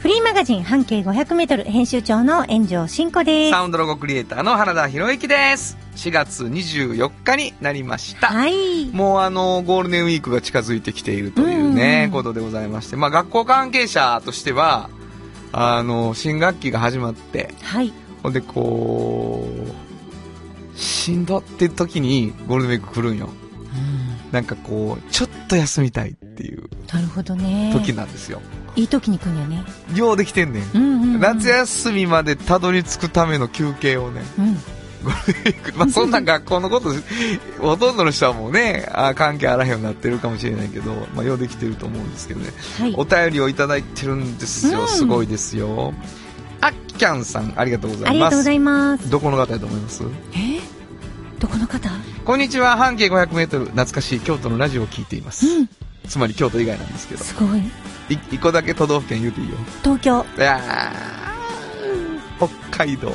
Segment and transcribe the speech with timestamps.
[0.00, 3.50] フリーマガジン半径500メートル編集長の炎上真子です。
[3.50, 5.76] サウンドロゴクリエイターの原田博之です。
[5.96, 8.28] 4月24日になりました。
[8.28, 8.86] はい。
[8.92, 14.88] もうあの、ゴールデンウィークが近づいてきているというね、うんことでございまして、まあ学校関係者としては、
[15.52, 17.92] あの、新学期が始まって、はい。
[18.22, 19.46] ほんでこ
[20.74, 23.28] う、しんどって時にゴールデンウィーク来るんよ。
[24.32, 27.70] なんかこう、ちょっと休みたいっていうなるほどね。
[27.74, 28.40] 時なんですよ。
[28.76, 29.64] いい時に来んやね。
[29.94, 30.70] ようできてんねん。
[30.74, 31.20] うんうん、うん。
[31.20, 34.58] 夏休みまでたどり着くための休憩をね、うん。
[35.76, 36.90] まあそんな学校のこと、
[37.58, 42.52] ほとんどの人はもうね、あ関係あらへんようになってるかもしれないけど、まあようできてると思うんですけどね。
[42.78, 42.94] はい。
[42.96, 44.82] お便りをいただいてるんですよ。
[44.82, 45.94] うんすごいですよ。
[46.60, 48.10] あっきゃんさん、ありがとうございます。
[48.10, 49.10] ありがとうございます。
[49.10, 50.04] どこの方だと思います？
[50.34, 50.60] え？
[51.38, 51.88] どこの方？
[52.26, 55.46] こんにちは、半径500メートル、懐かしい京都のラジオを聞いています。
[55.46, 55.68] うん。
[56.06, 57.24] つまり京都以外なんですけど。
[57.24, 57.62] すごい。
[58.10, 59.56] い一個だけ都道府県言うていいよ。
[59.82, 60.26] 東京。
[60.36, 63.12] いやー北海道。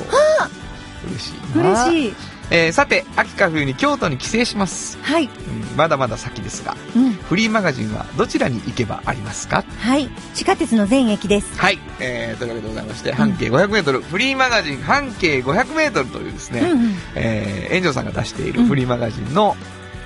[1.08, 1.58] 嬉しい。
[1.58, 2.14] 嬉しい。
[2.48, 4.98] えー、さて、秋か冬に京都に帰省します。
[5.02, 5.24] はい。
[5.24, 7.12] うんまだまだ先ですが、うん。
[7.12, 9.64] フリーマガジンはどちらに行けばありますか？
[9.80, 10.08] はい。
[10.32, 11.58] 地下鉄の全駅です。
[11.58, 16.94] はい、えー、というわけでございまして、半径500メートル、フリーマガジン半径500メートルというですね、うんうん。
[17.16, 19.54] えー、炎上さんが出しているフリーマガジンの、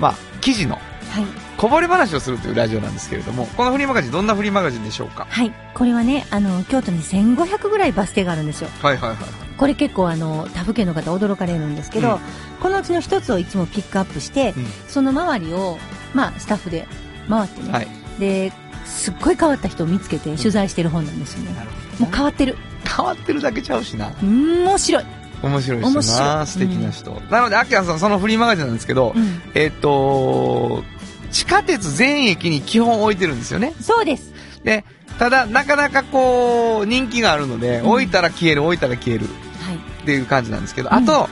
[0.01, 1.25] まあ、記事のはい。
[1.61, 5.27] こぼれ話をするというラジオなんですけれども、このフリーマガジンどんなフリーマガジンでしょうか？
[5.29, 5.53] はい。
[5.75, 8.71] これはね、あの、京都に1500ぐらいバス停があるんですよ。
[8.81, 9.19] はいはいはい。
[9.59, 12.21] これ結構あの、他府県の方驚かれるんですけど、うん
[12.63, 15.77] このうちの一つをいつもピックアップして、うんその周りを、
[16.15, 16.87] まあ、スタッフで
[17.29, 17.89] 回ってね、はい。
[18.19, 18.53] で、
[18.87, 21.55] すっごい変わった人を見つけて取材してる本なんですよね。
[21.55, 22.57] なるほもう変わってる。
[22.87, 24.11] 変わってるだけちゃうしな。
[24.23, 25.05] 面白い。
[25.43, 26.43] 面白い人面白な。
[26.43, 27.13] い素敵な人。
[27.31, 29.43] なので、アキラさん、そのフリーマガジンなんですけど、うん。
[29.55, 30.83] えっ、と、
[31.31, 33.73] 地下鉄全駅に基本置いてるんですよね。
[33.81, 34.33] そうです。
[34.65, 34.85] で、
[35.19, 39.27] ただ、なかなかこう、人気があるので、うん置いたら消える、置いたら消える
[39.67, 39.77] はい。
[39.77, 41.29] っていう感じなんですけど、うんあと、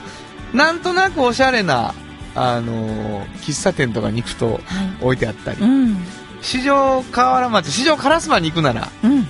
[0.53, 1.93] なんとなくおしゃれな、
[2.35, 4.59] あのー喫茶店とかに行くとはい。
[5.01, 5.97] 置いてあったり、うん。
[6.41, 9.27] 四条河原町、四条烏丸に行くなら、うん。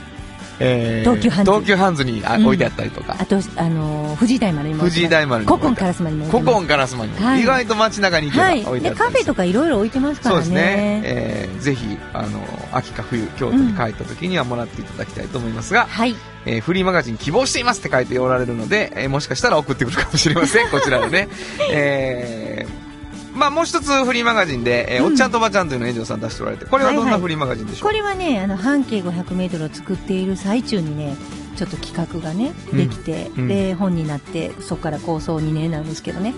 [0.59, 4.83] えー東急ハンズ東急ハンズにあうん置いてあったりとか、あと、あのー、藤井大丸にも。
[4.83, 6.25] 藤井大丸にも古今カラスマにも。
[6.25, 8.61] 古今烏丸にも、はい意外と街中に行けばはい。
[8.61, 10.41] で、置いてあったりカフェとかいろいろ置いてますからね。
[10.43, 11.01] そうですね。
[11.05, 12.39] えーぜひ、あの、
[12.71, 16.15] 秋か冬、京都に帰った時にはもらっていただきたいと思いますが、はい。
[16.45, 20.69] えーフリーマガジン希望していますって書いておられるので、えーもしかしたら送ってくるかもしれません。
[20.69, 21.27] こちらでね。
[21.71, 22.88] えー
[23.39, 25.11] まあもう一つフリーマガジンで、えーうん。
[25.11, 27.19] おっちゃんとおばちゃんというのを炎上さん出しておられて、これはどんはいはい。
[27.19, 27.89] なフリーマガジンでしょう？
[27.89, 31.15] これはね、あの、半径500メートルを作っている最中にね、
[31.55, 36.33] ちょっと企画がね、うんできて、うんで、本になって、そこから構想2年なんですけどね、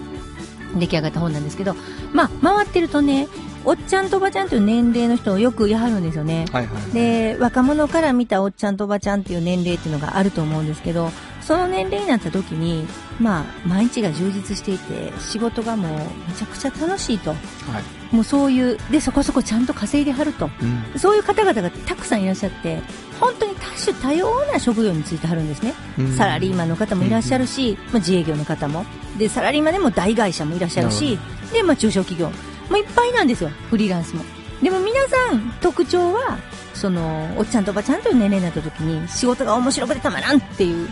[0.76, 1.76] 出来上がった本なんですけど、
[2.14, 3.28] まあ、回ってるとね、
[3.64, 6.46] おっちゃんとおばちゃんという年齢の人をよくやはるんですよね。
[6.52, 6.92] はいはい。
[6.94, 11.12] で、若者から見たおっちゃんとおばちゃんっていう年齢っていうのがあると思うんですけど、
[11.42, 12.88] その年齢になった時に、
[13.20, 17.32] まあ、毎日が充実していて、仕事がもうめちゃくちゃ楽しいと。
[17.32, 18.16] はい。
[18.16, 20.50] もうそういう、で、そこそこちゃんと稼いではると。
[20.62, 21.00] うん。
[21.00, 22.80] そういう方々がたくさんいらっしゃって、
[23.20, 25.74] 本当に多種多様な職業についてはるんですね。
[26.00, 28.86] うんサラリーマンの方もいらっしゃるし、まあ、自営業の方も。
[29.18, 31.20] で、サラリーマンでも大会社もいらっしゃるなし、
[31.54, 32.32] で、まあ、中小企業。
[32.72, 34.24] もういっぱいなんですよ、フリーランスも。
[34.64, 36.38] でも皆さん、特徴は、
[36.74, 40.88] その、おっちゃんとおばちゃんという年齢になった時に、仕事が面白くてたまらんっていう。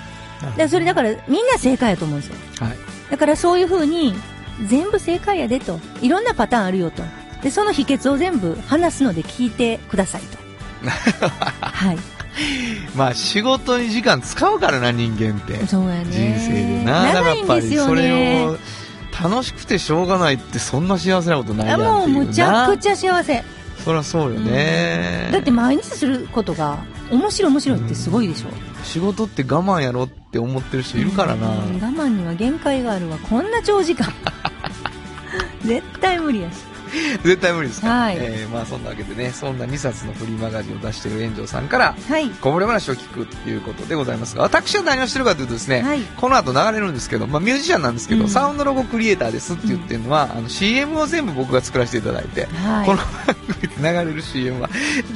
[0.57, 2.35] でそれだから、みんな正解やと思うんですよ。
[2.59, 2.77] はい。
[3.09, 4.13] だからそういう風に、
[4.67, 5.79] 全部正解やでと。
[6.01, 7.01] いろんなパターンあるよと。
[7.41, 10.37] で、その秘訣を全部話すので聞いてくださいと。
[11.61, 11.97] はい。
[12.95, 15.65] まあ仕事に時間使うからな、人間って。
[15.67, 16.05] そうやね。
[16.09, 17.13] 人生でな。
[17.13, 18.57] 長いんですよだからやっぱりそれねを。
[19.21, 21.81] 楽しくてしょうがないってそんな幸せなことないやあん。
[21.81, 23.43] もうむちゃくちゃ幸せ。
[23.83, 26.79] そりゃそうよね、だって毎日することが
[27.09, 28.49] 面白い面白いってすごいでしょ。
[28.83, 33.17] 仕事って我慢やろって思ってる人いるからな、うん我慢には限界があるわ。
[33.17, 34.11] こんな長時間。
[35.63, 36.68] 絶対無理やし。
[37.23, 37.87] 絶対無理ですか？
[37.87, 37.93] ら。
[38.01, 42.29] はいえーまあそんなわけでね、そんな2冊のフリーマガジンを出している炎上さんから、はい。
[42.29, 52.85] こぼれ話を聞くということでございますが、私は何をしてるかというとですね、はいこの後流れるんですけど、まあミュージシャンなんですけど、うんサウンドロゴクリエイターですって言ってるのは、あの CM を全部僕が作らせていただいて、はい。
[52.85, 54.69] この番組で流れる CM は、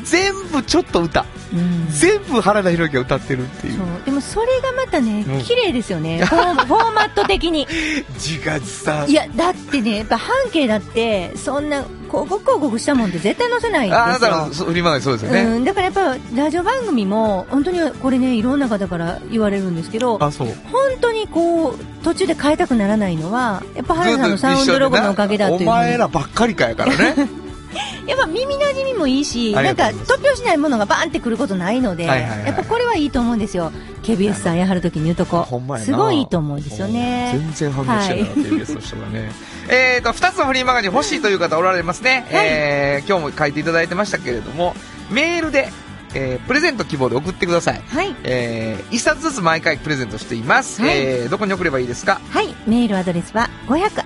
[0.03, 3.79] 全部ちょっと歌、うん全部原田裕之が歌ってるっていう。
[4.05, 6.23] でもそれがまたねうん、綺麗ですよね。
[6.25, 7.67] フォーフォーマット的に。
[8.15, 14.00] 自画自賛いや、だってね、やっぱ半径だって、そんな、広告広告したもんって絶対載せないんですよ。
[14.00, 25.62] ああなたのそうフリーマガジンそうですよね、うん、だからやっぱ、ラジオ番組も、本当にこれね、いろんな方から言われるんですけど、あそう本当にこう、途中で変えたくならないのは、やっぱ原田さんのサウンドロゴのおかげだという。
[25.69, 27.30] お前らばっかりかやからね
[28.07, 33.71] やっぱ耳馴染みもいいし、なんか突拍子ないものがバーンってくることないので、はいはいはいやっぱこれはいいと思うんですよ。
[34.03, 35.47] KBS さんやはるときに言うとこ
[35.79, 37.31] すごいいいと思うんですよね。
[37.33, 39.31] 全然反応してないな、TBS の人がね。
[39.69, 42.25] えーと、2つのフリーマガジン欲しいという方おられますね。
[42.31, 44.75] えー今日も書いていただいてましたけれども、
[45.09, 45.69] メールで、
[46.15, 47.81] えープレゼント希望で送ってください。
[47.88, 48.15] はい。
[48.24, 50.81] えー、1冊ずつ毎回プレゼントしています。
[50.81, 52.19] はいえーどこに送ればいいですか？
[52.30, 52.54] はい。
[52.68, 54.04] メールアドレスは、500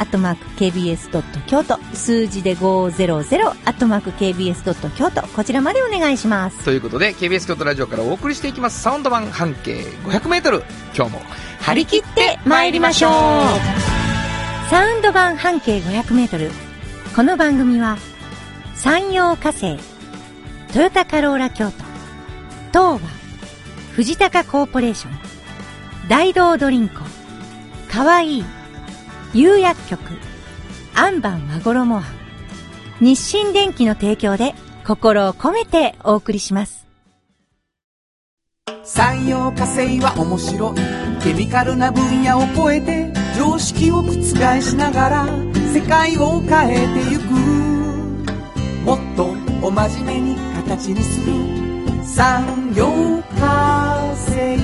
[0.57, 3.25] kbs 京都、数字で500
[4.13, 6.63] kbs 京都、こちらまでお願いします。
[6.63, 9.73] ということで、KBS 京都ラジオからお送りしていきます、サウンド版半径
[10.05, 10.63] 500メートル。
[10.95, 11.21] 今日も、
[11.61, 13.11] 張り切って参りましょう
[14.69, 16.51] サウンド版半径500メートル。
[17.15, 17.97] この番組は、
[18.75, 19.77] 山陽火星、
[20.73, 21.86] トヨタカローラ京都、
[22.67, 22.99] 東和、
[23.93, 25.13] 藤高コーポレーション、
[26.07, 26.95] 大道ドリンコ、
[27.91, 28.45] かわいい、
[29.33, 30.01] 釉薬局、
[30.95, 32.03] アンバン和衣庵、
[32.99, 34.55] 日清電機の提供で
[34.85, 36.87] 心を込めてお送りします。
[38.83, 40.75] 産業化成は面白い。
[41.21, 44.13] ケミカルな分野を超えて常識を覆
[44.61, 45.25] しながら
[45.73, 47.23] 世界を変えてゆく。
[48.85, 51.66] もっとお真面目に形にする。
[52.15, 52.87] 産業
[53.37, 54.57] 化成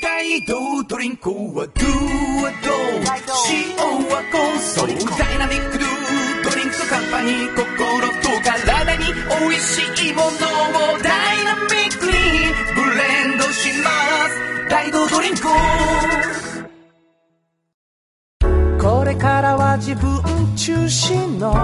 [0.00, 2.88] 大道ドリンクはドゥはドゥ
[3.50, 3.76] 塩
[4.08, 4.86] はコンソー
[5.18, 5.88] ダイナミックドゥ
[6.44, 9.04] ドリンクカンパニー心と体に
[9.40, 10.30] 美味しいものを
[11.02, 12.12] ダイナミックに
[12.74, 13.90] ブレンドしま
[14.28, 14.68] す。
[14.70, 15.42] 大道ドリンク。
[18.80, 20.27] これからは自分
[20.68, 21.54] 中心の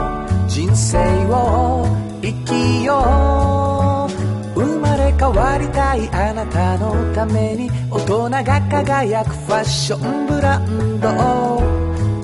[0.48, 0.96] 人生
[1.26, 1.84] を
[2.22, 4.08] 生きよ
[4.56, 11.08] う生まれ変わりたいあなたのために大人が輝くファッションブランド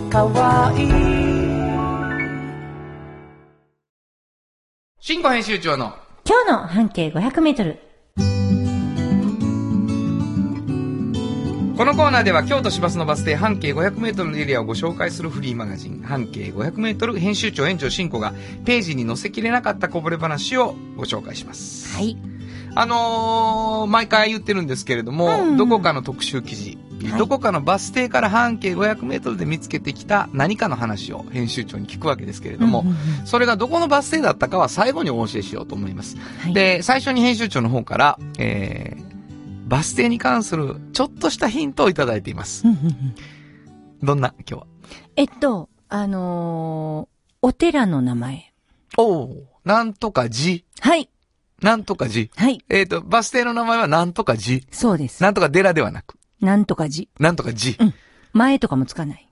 [0.09, 0.91] かわいい
[5.01, 5.93] 新語編集長の、
[6.25, 7.90] 今日の半径500メートル。
[11.81, 18.35] このコーナーでは京都市バスのバス停半径 500m のエリアをご紹介するフリーマガジン半径 500m 編集長園長進行が
[18.67, 21.97] ページに載せきれなかったこぼれ話をご紹介します。
[21.97, 22.19] はい。
[22.75, 36.19] あのー、毎回言ってるんですけれども、うんどこかの特集記事、はいどこかのバス停から半径 500m で見つけてきた何かの話を編集長に聞くわけですけれども、うんうんうんそれがどこのバス停だったかは最後にお教えしようと思います。
[36.43, 39.10] はい、で、最初に編集長の方から、えー、
[39.71, 42.67] バス停に関するちょっとしたヒントをいただいています。
[42.67, 43.15] うんうんうん
[44.03, 44.67] どんな、今日は。
[45.15, 48.53] えっと、あのーお寺の名前。
[48.97, 50.65] おおなんとか寺。
[50.81, 51.11] はい。
[51.63, 52.29] なんとか寺。
[52.35, 52.65] はい。
[52.71, 54.63] えっ、と、バス停の名前はなんとか寺。
[54.71, 55.23] そうです。
[55.23, 57.07] なんとか寺ではなく、なんとか寺。
[57.19, 57.77] なんとか寺。
[57.79, 57.95] うん
[58.33, 59.29] 前とかもつかない。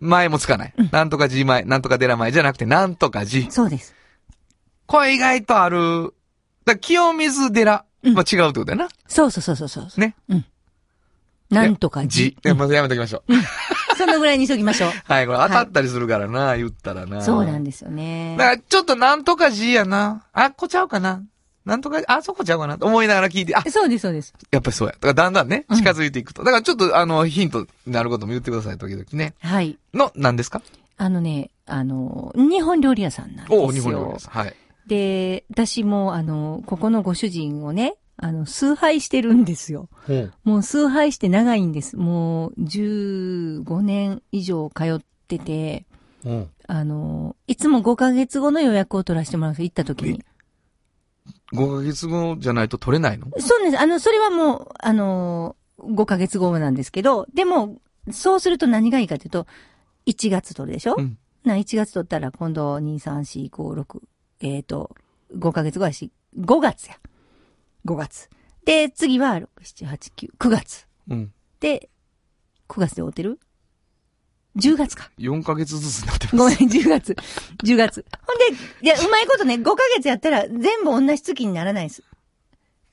[0.00, 0.74] 前もつかない。
[0.90, 3.50] なんとか寺前、なんとか寺前じゃなくて、なんとか寺。
[3.50, 3.94] そうです。
[4.86, 6.14] これ意外とある。
[6.64, 8.88] だ清水寺は違うってことだよな。
[9.06, 10.00] そうそうそうそうそう。
[10.00, 10.14] ね。
[10.28, 10.44] うん。
[11.50, 12.30] なんとか寺。
[12.42, 12.54] 寺。
[12.54, 13.32] まずやめときましょう。
[13.96, 14.90] そのぐらいにしときましょう。
[15.12, 17.22] はい、これ当たったりするからな、言ったらな。
[17.22, 18.44] そうなんですよねだ。
[18.44, 20.24] から、ちょっとなんとか寺やな。
[20.32, 21.22] あ、こちゃうかな。
[21.64, 22.78] なんとか、あ、そこちゃうかな。
[22.78, 24.32] と思いながら聞いて、あ、そうです、そうです。
[24.50, 24.94] やっぱりそうや。
[24.94, 26.44] だからだんだんね、うん近づいていくと。
[26.44, 29.34] だからちょっと、あの、ヒントになることも言ってください、時々ね。
[29.40, 29.76] はい。
[29.92, 30.62] の、何ですか？
[30.96, 33.60] あのね、あの、日本料理屋さんなんですよ。
[33.62, 34.28] おお日本料理です。
[34.30, 34.54] はい。
[34.88, 39.88] で、私も、あの、ここのご主人をね、あの、崇拝してるんですよ。
[40.42, 41.96] もう崇拝して長いんです。
[41.96, 45.86] もう、15年以上通ってて、
[46.24, 46.50] うん。
[46.66, 50.24] あの、いつも5ヶ月後の予約を取らせてもらうんですよ、行った時に。
[51.52, 53.26] 5ヶ月後じゃないと取れないの？
[53.38, 53.80] そうなんです。
[53.80, 57.76] あの、それはもう、あの、5ヶ月後なんですけど、でも、
[58.10, 59.46] そうすると何がいいかというと、
[60.06, 64.00] 1月取るでしょ、うんな、1月取ったら今度、2、3、4、5、6、
[64.40, 64.94] えっ、と、
[65.36, 66.98] 5ヶ月後やし、5月や。
[67.86, 68.28] 5月。
[68.64, 70.86] で、次は、6、7、8、9、9月。
[71.08, 71.32] うん。
[71.60, 71.88] で、
[72.68, 73.38] 9月で終わってる
[74.56, 75.10] ？10月か。
[75.18, 76.36] 4ヶ月ずつになってます。
[76.36, 77.16] ごめん、10月。
[77.64, 78.04] 10月。
[78.26, 78.44] ほんで、
[78.82, 82.02] いや、うまいことね、5ヶ月やったら全部同じ月にならないです。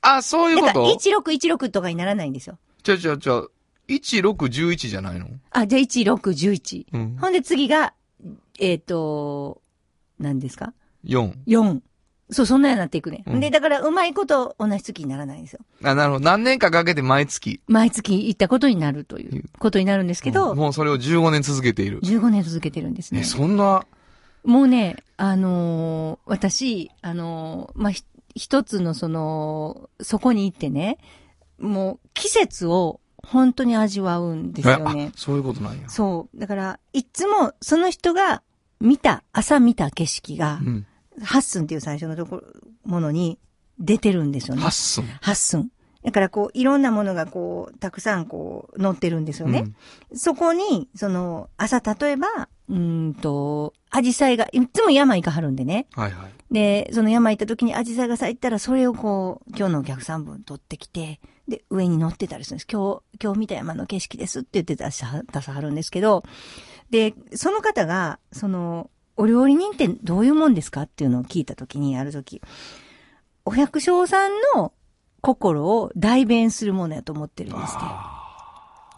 [0.00, 2.58] あ、そういうだから、こと1616とかにならないんですよ。
[2.82, 3.50] ちょちょちょ、
[3.88, 5.28] 1611じゃないの？
[5.50, 6.86] あ、じゃあ1611。
[6.92, 7.16] うん。
[7.20, 7.94] ほんで次が、
[8.58, 9.60] えっ、と、
[10.18, 10.72] 何ですか？
[11.06, 11.32] 4。
[11.46, 11.80] ?4。
[12.30, 13.22] そう、そんなようになっていくね。
[13.26, 15.60] うんで、だから、うまいこと同じ月にならないんですよ。
[15.84, 16.24] あ、なるほど。
[16.24, 17.60] 何年かかけて毎月。
[17.68, 22.00] 毎月行ったことになるということになるんですけど、うんもうそれを15年続けている。
[22.00, 23.24] 15年続けてるんですねえ、。
[23.24, 23.86] そんな、
[24.44, 28.02] もうね、あのー私、あのーまあ、ひ
[28.34, 30.98] 一つのその、そこに行ってね、
[31.58, 35.18] もう季節を本当に味わうんですよえねあ。
[35.18, 35.88] そういうことなんや。
[35.88, 36.38] そう。
[36.38, 38.42] だから、いつもその人が
[38.80, 40.86] 見た、朝見た景色がう、ん。
[41.22, 42.42] ハッスンっていう最初のところ、
[42.84, 43.38] ものに
[43.78, 44.62] 出てるんですよね。
[44.62, 45.04] ハッスン。
[45.04, 45.70] ハッスン。
[46.02, 49.64] だからこう、いろんなものがこう、たくさんこう、載ってるんですよね。
[50.14, 55.88] そこに、その、朝例えば、うーんと、アジサイが、いつも山行かはるんでね。
[55.94, 56.54] はいはい。
[56.54, 62.66] で、その山行った時にアジサイが咲いたら、それをこう、今日のお客さん分取ってきて、で、上に乗ってたりするんです。
[62.70, 66.22] 今日、今日見た山の景色ですって言って出さはるんですけど、
[66.90, 72.42] で、その方が、その、お料理人ってどういうもんですかっていうのを聞いた時に、ある時、
[73.44, 74.72] お百姓さんの
[75.20, 77.84] 心を代弁するものやと思ってるんですって。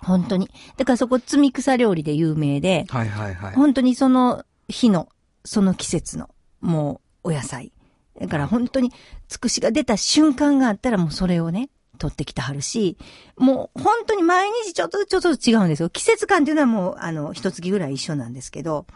[0.04, 0.50] 本当に。
[0.76, 3.54] だからそこ、積み草料理で有名で、はいはいはい。
[3.54, 5.08] 本当にその日の、
[5.44, 7.72] その季節の、もう、お野菜。
[8.20, 8.92] だから本当に、
[9.28, 12.96] つくしが出た瞬間があったらもうそれをね、取ってきてはるし、
[13.36, 15.90] もう本当に毎日ちょっとちょっと違うんですよ。
[15.90, 18.86] 季節感っていうのはもう、あの、一月ぐらい一緒なんですけど。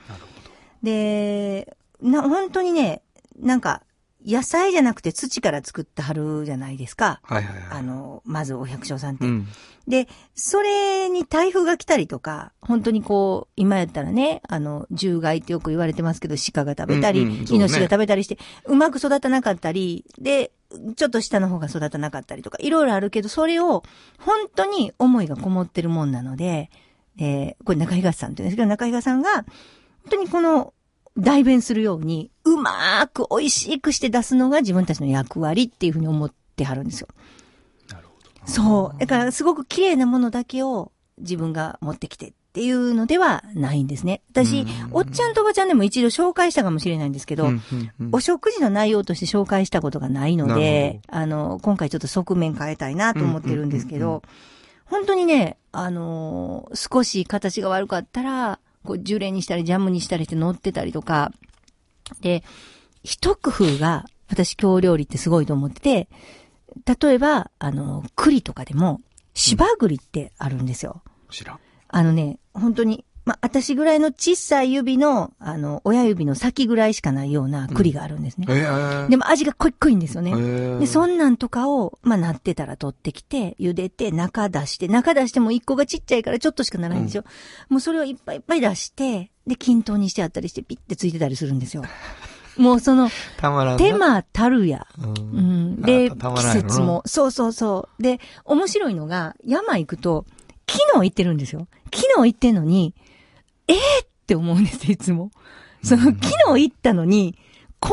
[0.82, 3.02] で、な、本当にね、
[3.38, 3.82] なんか、
[4.26, 7.20] 野菜じゃなくて土から作ってはるじゃないですか。
[7.24, 7.64] はいはいはい。
[7.70, 9.26] あの、まずお百姓さんって。
[9.26, 9.48] うん。
[9.88, 20.52] で、それに台風が来たりとか、本当にこう、今やったらね、あの、獣害ってよく言われてますけど、鹿が食べたり、うんうんねイノシシが食べたりして、うまく育たなかったり、で、
[20.96, 23.82] ちょっと下の方が育たなかったりとか、いろいろあるけど、それを、
[24.20, 26.70] 本当に思いがこもってるもんなので、
[27.18, 29.46] えーこれ中東さんって言うんですけど、中東さんが、本
[30.11, 30.75] 当にこの、
[31.18, 37.09] 代弁するように、うまーく美味しくして出すのが自分たちの役割っていうふうに思ってはるんですよ。
[37.90, 38.12] なるほ
[38.47, 38.50] ど。
[38.50, 38.99] そう。
[38.99, 44.23] だから、すごく綺麗なものだけを自分が持ってきてっていうのではないんですね。
[44.30, 54.23] 私、おっちゃんとおばちゃんでも一度紹介したかもしれないんですけど、うんうんうんお食事の内容として紹介したことがないのなで、あの、今回ちょっと側面変えたいなと思ってるんですけうんうんうんど、
[54.85, 61.32] 本当にね、あのー少し形が悪かったら、こう、ジュレにしたりジャムにしたりして乗ってたりとか、
[62.20, 62.42] で、
[63.02, 66.08] 一工夫が、私京料理ってすごいと思ってて、
[67.00, 69.00] 例えば、あの、栗とかでも、
[69.34, 71.02] 芝栗ってあるんですよ。
[71.30, 71.58] 知らん。
[71.88, 78.47] あのね、本当に、まあ、私ぐらいの小さい指の、あの、親指の先ぐらいしかないような栗があるんですね。
[78.49, 80.33] えー、でも味が濃い濃いんですよね。
[80.33, 87.25] えーで、そんなんとかを、まあ、なってたら取ってきて、茹でて、中出して、中出しても一個がちっちゃいからちょっとしかならないんですよ。
[87.69, 91.85] もうそれをいっぱいいっぱい出して、で、均等にしてあったりして、ピッてついてたりするんですよ。
[92.59, 93.79] もうその、たまらんな。
[93.79, 94.87] 手間たるや。
[94.99, 95.41] うん、う
[95.79, 95.83] ん。
[95.83, 98.02] で、季節も、そうそうそう。
[98.02, 100.26] で、面白いのが、山行くと、
[100.69, 101.67] 昨日行ってるんですよ。
[101.95, 102.95] 昨日行ってんのに、
[103.75, 105.31] えー、って思うんですよ、いつも。
[105.83, 107.38] その、昨日行ったのに、
[107.81, 107.91] こ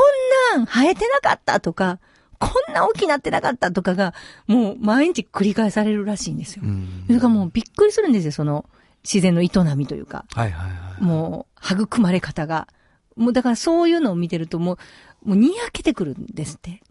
[0.56, 2.00] んなん生えてなかったとか、
[2.40, 4.14] こんな大きなってなかったとかが、
[4.48, 6.68] もう毎日繰り返されるらしいんですよう。
[6.68, 7.04] ん。
[7.08, 8.70] それからもうびっくりするんですよ、その、
[9.04, 10.26] 自然の営みというか。
[10.34, 11.04] はいはいはい。
[11.04, 12.68] もう、育まれ方が。
[13.16, 14.78] もうだからそういうのを見てるとも
[15.26, 16.82] う、もうにやけてくるんですって。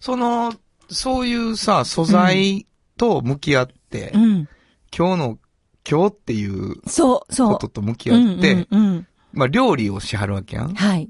[0.00, 0.54] その、
[0.90, 2.66] そういうさ、素材
[2.96, 4.48] と向き合って、うん。
[4.96, 5.38] 今日の、
[5.90, 7.52] 今日っていうそう、そう。
[7.52, 10.74] ことと向き合って、うんうんうんまあ料理をしはるわけやん。
[10.74, 11.08] はい。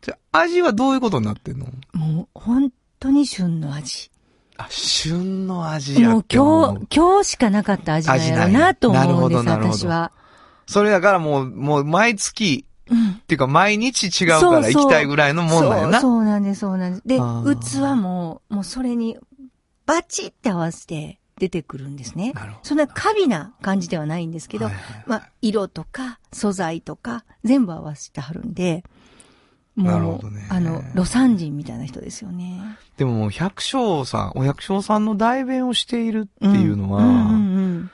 [0.00, 1.66] じゃあ味はどういうことになってんの？
[1.92, 4.10] もう、本当に旬の味。
[4.56, 10.12] あ、旬の味やもう今日、今日しかなかった味なんやろ味なと思うんです、私は。
[10.66, 13.10] それだからもう、もう毎月、うん。
[13.10, 16.00] っていうか毎日違うから行きたいぐらいのもんなんやな。
[16.00, 17.02] そう、そうなんです、そうなんです。
[17.06, 17.20] で、器
[17.96, 19.16] も、もうそれに、
[19.86, 22.34] バチって合わせて出てくるんですね。
[22.62, 28.84] そんな過敏な感じではないんですけど、はいはいはいまあ、色とか素材とか全部合わせてはるんで、
[29.74, 32.60] もう、ねあの、魯山人みたいな人ですよね。
[32.98, 37.90] でももう百姓さん、お百姓さんの代弁をしているっていうのは、うんうんうん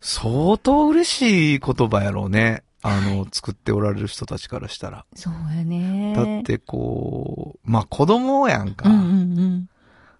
[0.00, 2.62] 相当嬉しい言葉やろうね。
[2.82, 5.04] あの、作っておられる人たちからしたら。
[5.16, 6.14] そうやね。
[6.14, 8.88] だっ、てこう、まあ子供やんか。
[8.88, 9.68] うんうんうん。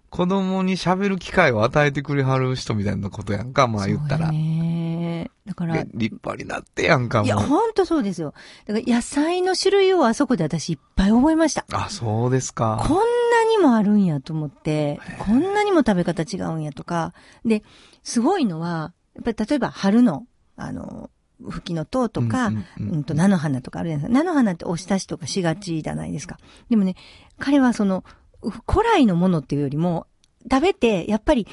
[0.09, 4.31] 子供に喋る機会を与えてくれはる人みたいなことやんか、まあ言ったら。
[4.31, 5.31] ね。
[5.45, 7.25] だから、で立派になってやんかも。
[7.25, 8.33] いや、ほんとそうですよ。
[8.65, 11.65] だから野菜の種類をあそこで私いっぱい覚えました。
[11.71, 12.83] あ、そうですか。
[12.87, 13.03] こんな
[13.49, 17.13] にもあるんやと思って、こんなにも食べ方違うんやとか。
[17.45, 17.63] で、
[18.03, 20.25] すごいのは、やっぱり例えば春の、
[20.55, 21.09] あの、
[21.41, 24.23] 吹きの塔とか、ううんんうんうんと菜の花とかあるじゃないですか。
[24.23, 26.37] 菜の花ってお浸しとかしがちじゃないですか。
[26.69, 26.95] でもね、
[27.39, 28.11] 彼はその、う
[28.41, 30.07] 古来のものっていうよりも、
[30.49, 31.47] 食べて、やっぱり、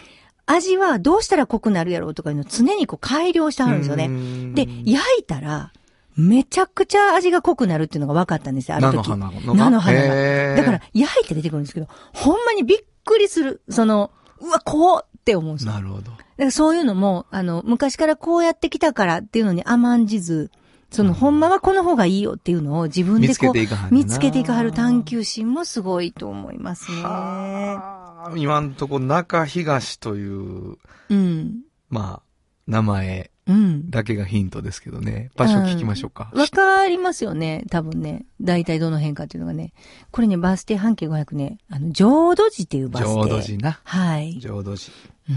[0.46, 4.06] 味はどうしたら濃くなるやろうとかいうのを常にこう改良してはるんですよね。
[4.08, 5.72] ねで、焼いたら、
[6.16, 9.08] めちゃくちゃ味が濃くなるっていうのが分かったんですよ、ある時。
[9.08, 10.56] 菜の花菜の花が。
[10.56, 13.62] だから、焼いて出てくるんですけど、ほんまにびっくりする。
[13.68, 15.72] その、うわ、こうって思うんですよ。
[15.72, 16.12] だなるほど。
[16.12, 20.50] からそういうのも、あの、昔からこうやってきたからっていうのに甘んじず、
[20.90, 27.02] その、ほんまはこの方がいいよっていうのを自分で見つけこう、見つけていかはる探求心もすごいと思いますね。
[27.02, 30.78] はあ今んとこ中東という、
[31.10, 31.60] うん。
[31.88, 32.22] まあ、
[32.66, 33.90] 名前うん。
[33.90, 35.30] だけがヒントですけどね。
[35.36, 36.30] 場所聞きましょうか。
[36.34, 37.64] わかりますよね。
[37.70, 38.26] 多分ね。
[38.40, 39.72] 大体どの辺かっていうのがね。
[40.10, 43.14] これね、バース停半径500ね、あの、浄土寺っていうバース停。
[43.14, 43.80] 浄土寺な。
[43.84, 44.38] はい。
[44.40, 44.92] 浄土寺。
[45.30, 45.36] うん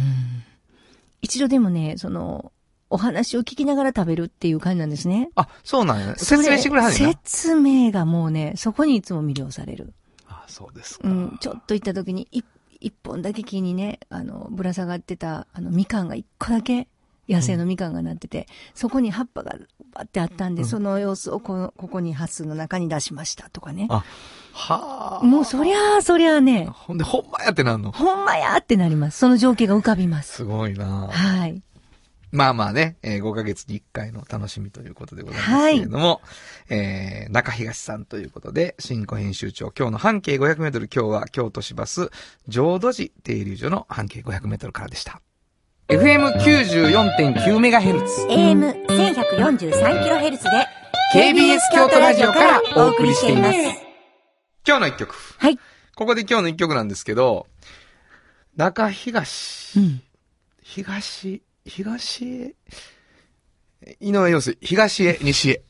[1.22, 2.52] 一度でもね、その、
[2.90, 5.30] お話を聞きながら食べるっていう感じなんですね。
[5.36, 6.16] あ、そうなんや。
[6.18, 6.98] 説明してくれはんね。
[6.98, 9.94] 説明がもうね、そこにいつも魅了される。
[10.28, 11.08] あ、そうですか。
[11.08, 12.46] うん、ちょっと行った時に、一
[12.82, 16.88] 一本だけ木にね、あの、ぶら下がってた、あの、みかんが一個だけ、
[17.28, 19.56] 野生のみかんがなってて、そこに葉っぱが
[19.94, 23.88] バってあったんで、その様子をこの、ここにハスの中に出しましたとかね。
[23.90, 24.06] あ、
[24.54, 25.26] はあ。
[25.26, 27.92] もうそりゃあ、そりゃあね、ほんで、ほんまやってなんの？
[27.92, 29.20] ほんまやってなります。
[29.20, 30.38] その情景が浮かびます。
[30.38, 31.62] すごいなはい。
[32.32, 36.22] まあまあね、えー5ヶ月に1回の楽しみということでございますけれども、
[36.70, 42.12] えー、中東さんということで、新庫編集長、今日の半径500メートル、今日は京都市バス、
[42.48, 45.22] 浄土寺停留所の半径500メートルからでした。
[45.90, 50.68] FM94.9MHz、AM1143kHz で、
[51.16, 53.58] KBS 京都ラジオからお送りしています。
[54.68, 55.16] 今日の一曲。
[55.40, 55.58] はい。
[55.96, 57.48] ここで今日の一曲なんですけど、
[58.56, 60.04] 中東、うん。
[60.62, 62.56] 東、東へ、
[64.00, 65.62] 井上陽水、東へ、西へ。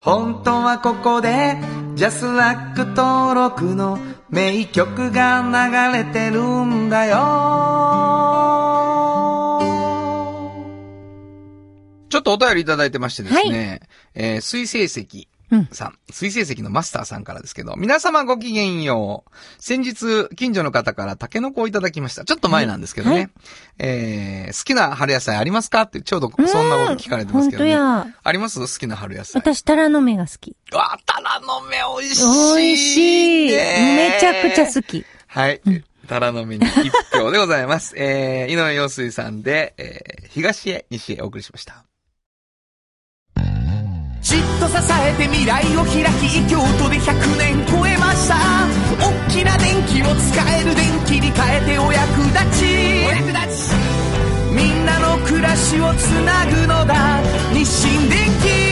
[0.00, 1.56] 本当はここで、
[1.96, 3.98] ジャスラック登録の
[4.30, 7.16] 名曲が流れてるんだよ。
[12.08, 13.80] ちょっとお便りいただいてましてですね、
[14.14, 15.29] えー水星石うん。
[15.72, 19.30] さん、水星石のマスターさんからですけど、皆様ごきげんよう。
[19.58, 22.24] 先日、近所の方からタケノコをいただきました。
[22.24, 23.16] ちょっと前なんですけどね。
[23.16, 23.30] はい
[23.78, 25.82] えー好きな春野菜ありますか？
[25.82, 27.74] って、ちょうどそんなこと聞かれてますけど、ね。
[27.76, 28.60] あります？
[28.60, 29.40] 好きな春野菜。
[29.40, 30.56] 私、タラの芽が好き。
[30.72, 32.24] わあ、タラの芽美味しい。
[32.56, 33.52] 美味しい。
[33.52, 35.04] ねめちゃくちゃ好き。
[35.26, 35.60] はい。
[36.08, 37.94] タラの芽に一票でございます。
[37.96, 41.84] えー、井上陽水さんで、えー、東へ、西へお送りしました。
[44.30, 48.36] じっと支えて未来を開き京都で100年超えました。
[48.94, 52.64] 大きな電気を使える電気に変えてお役立ち。
[53.06, 53.74] お役立ち。
[54.54, 57.20] みんなの暮らしをつなぐのだ。
[57.52, 58.70] 日清電気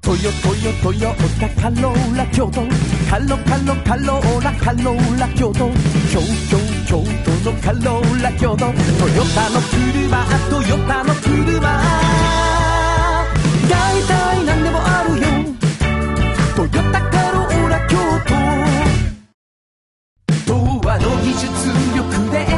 [0.00, 2.62] トヨトヨトヨタカローラ京都。
[3.10, 5.68] カロカロカローラカローラ京都。
[6.10, 6.20] 京
[6.50, 6.56] 京
[6.92, 7.06] 京都
[7.50, 8.74] のカローラ京都トヨ
[9.34, 11.80] タの車トヨタの車。
[13.66, 15.24] 大体何でもあるよ。
[16.54, 17.96] トヨタカローラ京
[20.44, 20.52] 都。
[20.52, 21.48] 童話の技術
[21.96, 22.51] 力で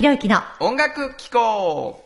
[0.00, 2.02] 原田博之の音楽機構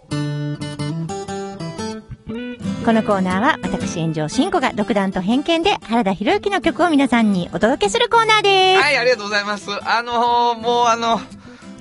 [2.84, 8.82] このコーナーは私炎上真子が独断と偏見で原田博之の曲を皆さんにお届けするコーナーです。
[8.82, 9.70] はい、ありがとうございます。
[9.70, 11.20] あのーもうあの、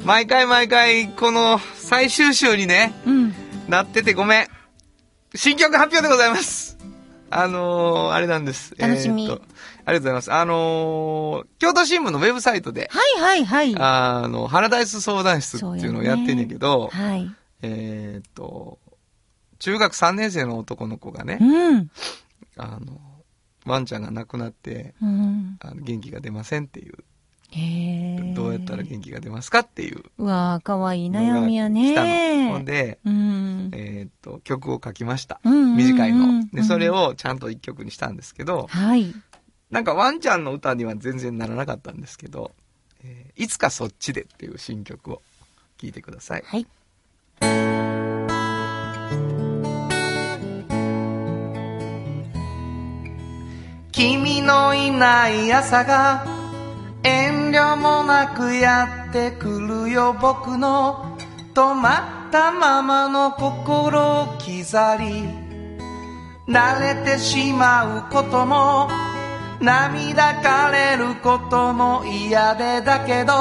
[0.04, 3.34] 毎回毎回、この最終週にね、うん。
[3.68, 4.48] なっててごめん。
[5.36, 6.64] 新曲発表でございます。
[7.38, 8.76] あのーあれなんです。
[8.78, 10.34] 楽しみえーありがとうございます。
[10.34, 13.76] あのー京都新聞のウェブサイトで、はいはいはい。
[13.78, 17.30] あの、ハラダイス相談室っていうのをやってんねんけど、はい。
[17.62, 18.80] えーっと、
[19.60, 21.89] 中学3年生の男の子がねう、ん。
[22.58, 23.00] あの、
[23.65, 25.58] ワンちゃんが亡くなって、うん。
[25.60, 26.95] あの元気が出ませんっていう。
[28.34, 32.08] どうやったら元気が出ますかっていううわー、かわいい悩みや来たの。
[32.08, 32.50] ね。
[32.52, 33.70] ほんで、うん。
[33.74, 35.39] えーっと、曲を書きました。
[35.44, 36.46] うんうんうん短いの。
[36.52, 39.13] で、うんそれをちゃんと一曲にしたんですけど、はい。
[39.72, 42.52] なんかワンちゃんの歌には全然ならなかったんですけど、
[43.04, 45.22] ええーいつかそっちでっていう新曲を
[45.78, 46.44] 聴いてください。
[46.46, 46.68] はい。
[53.91, 56.35] 君のいない朝が
[57.06, 61.15] 遠慮もなくやってくるよ僕の
[61.54, 65.30] 止まったままの心を刻り
[66.48, 68.89] 慣れてしまうことも
[69.62, 73.34] 涙枯れることも嫌でだけど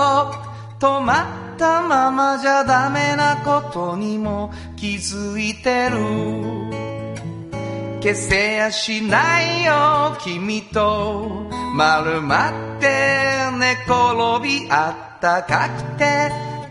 [0.78, 6.84] 止まったままじゃダメなことにも気づいてる。
[8.04, 13.13] 消せやしないよ君と丸まって
[13.86, 16.30] 転びあったかくて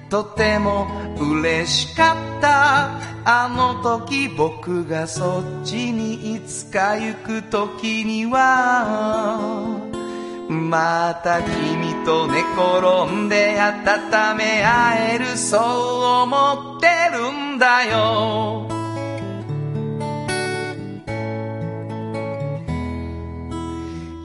[0.10, 0.88] とても
[1.19, 3.13] 嬉しかった。
[3.26, 9.80] あの時僕がそっちにいつか行く時には
[10.49, 15.62] また君と寝転んで温め合えるそう
[16.23, 18.67] 思ってるんだよ。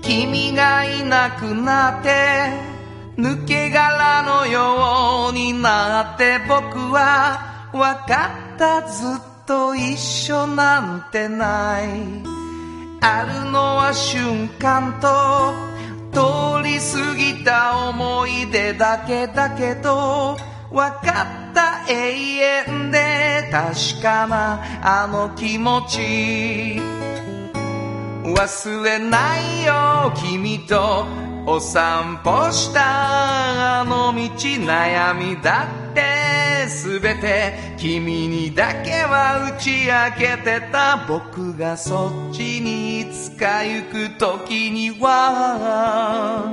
[0.02, 2.67] 君がいなくなって
[3.18, 12.38] 抜け殻のようになって僕は分かったずっと一緒なんてない。
[13.00, 15.52] あるのは瞬間と
[16.12, 20.36] 通り過ぎた思い出だけだけど
[20.70, 24.60] 分かった永遠で確かな
[25.02, 26.80] あの気持ち。
[28.24, 36.02] 忘れないよ君とお散歩したあの道悩みだって
[36.66, 46.52] 全て君にだけは打ち明けてた僕がそっちにいつか行く時には。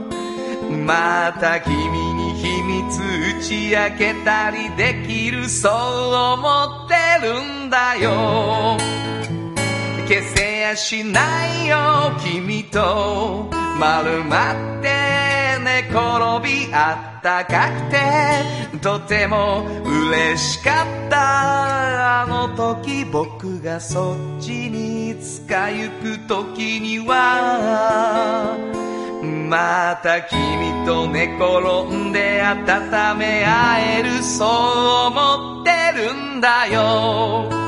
[0.85, 1.73] また君
[2.13, 2.97] に秘密
[3.37, 8.77] 打ち明けたりできるそう思ってるんだよ。
[10.07, 11.21] 消せやしな
[11.63, 11.77] いよ
[12.23, 14.89] 君と丸まって
[15.63, 28.55] 寝転びあったかくてとても嬉しかったあの時僕がそっちにいつか行く時には
[29.49, 34.49] また君と寝転んで温め合えるそう
[35.07, 37.64] 思ってるんだよ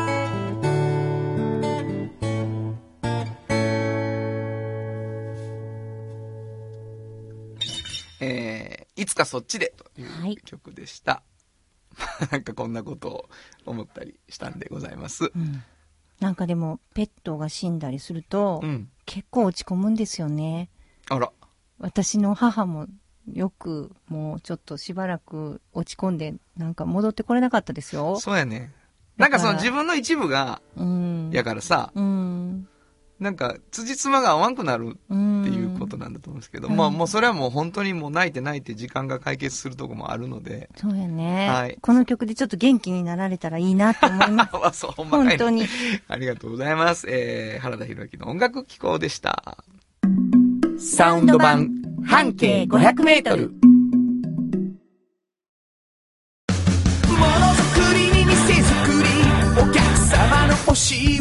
[8.97, 11.23] いつかそっちでとはいいう曲でした。
[12.31, 13.29] なんかこんなことを
[13.65, 15.31] 思ったりしたんでございます。
[15.35, 15.63] うん。
[16.19, 18.89] なんかでも、ペットが死んだりすると、うん。
[19.05, 20.69] 結構落ち込むんですよね。
[21.09, 21.31] あら。
[21.79, 22.87] 私の母も
[23.31, 28.19] よくもうちょっとしばらく落ち込んで、なんか戻ってこれなかったですよ。
[28.19, 28.73] そうやね。
[29.17, 31.29] なんかその自分の一部が、うん。
[31.31, 32.67] やからさ、うん。
[33.19, 35.41] なんか、辻褄が合わんくなるうん。
[35.41, 41.49] っていうことなんだと思うんですけど、うんまあもうそれはもう本当にもう泣いて泣いて時間が解決するとこもあるので、そうやね。
[41.49, 44.49] はいこの曲でちょっと元気になられたらいいなって思います。
[44.63, 45.65] あ、そう、ほん本当に。
[46.07, 47.07] ありがとうございます。
[47.09, 49.57] えー、原田博之の音楽機構でした。
[50.77, 51.69] サウンド版
[52.05, 53.51] 半径500メートル。
[57.17, 59.09] ものづくりに店づくり
[59.61, 61.16] お客様の欲しい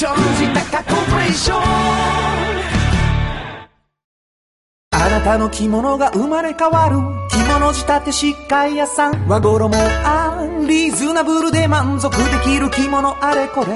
[0.00, 1.60] ション藤高コレーション
[4.92, 6.96] あなたの着物が生まれ変わる
[7.28, 13.74] 着物仕立て疾患屋さん和衣あリーズナブルで満足できる着物あれこれ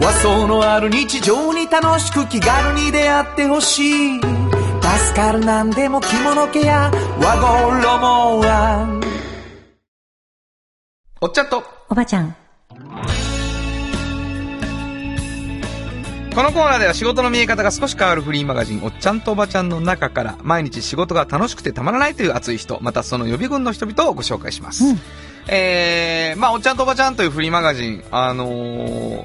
[0.00, 9.00] 和装のある日常に楽しく気軽に出会ってほしい助かるなんでも着物ケア和衣あ
[11.20, 12.36] おっちゃんと、おばちゃん。
[16.40, 24.86] このコーナーでは仕事の見え方が少し変わるフリーマガジン、おっちゃんとおばちゃんの中から、毎日仕事が楽しくてたまらないという熱い人、またその予備軍の人々をご紹介します。
[24.86, 25.00] うん
[25.48, 29.24] えー、まあ、おっちゃんとおばちゃんというフリーマガジン、あのー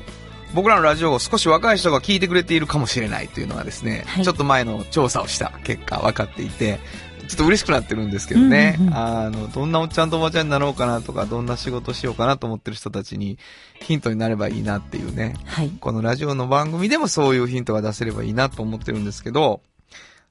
[0.54, 6.80] 僕らのラジオを少し若い人が聞いてくれているかもしれないというのがですね、はいちょっと前の調査をした結果分かっていて、
[7.28, 13.38] ちょっと嬉しくなってるんですけどね、うんうんうんあの、どんなおっちゃんとおばちゃんになろうかなとか、どんな仕事しようかなと思ってる人たちに
[13.82, 15.72] ヒントになればいいなっていうね、はい。
[15.80, 19.62] このラジオの番組でもそういうヒントが出せればいいなと思ってるんですけど、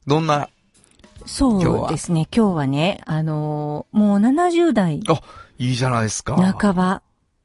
[0.07, 0.49] どんな、
[1.27, 2.29] そうですね。
[2.35, 2.67] 今日は？
[2.67, 5.21] ね、あのーもう70代あ、
[5.59, 6.37] いいじゃないですか。
[6.37, 7.03] 半ば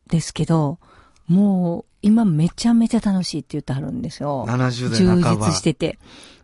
[0.07, 0.79] ですけど、
[1.27, 4.45] もう、今めちゃめちゃ楽しいって言ってはるんですよ。
[4.47, 5.47] 70代充半ば。
[5.47, 5.99] 実してて。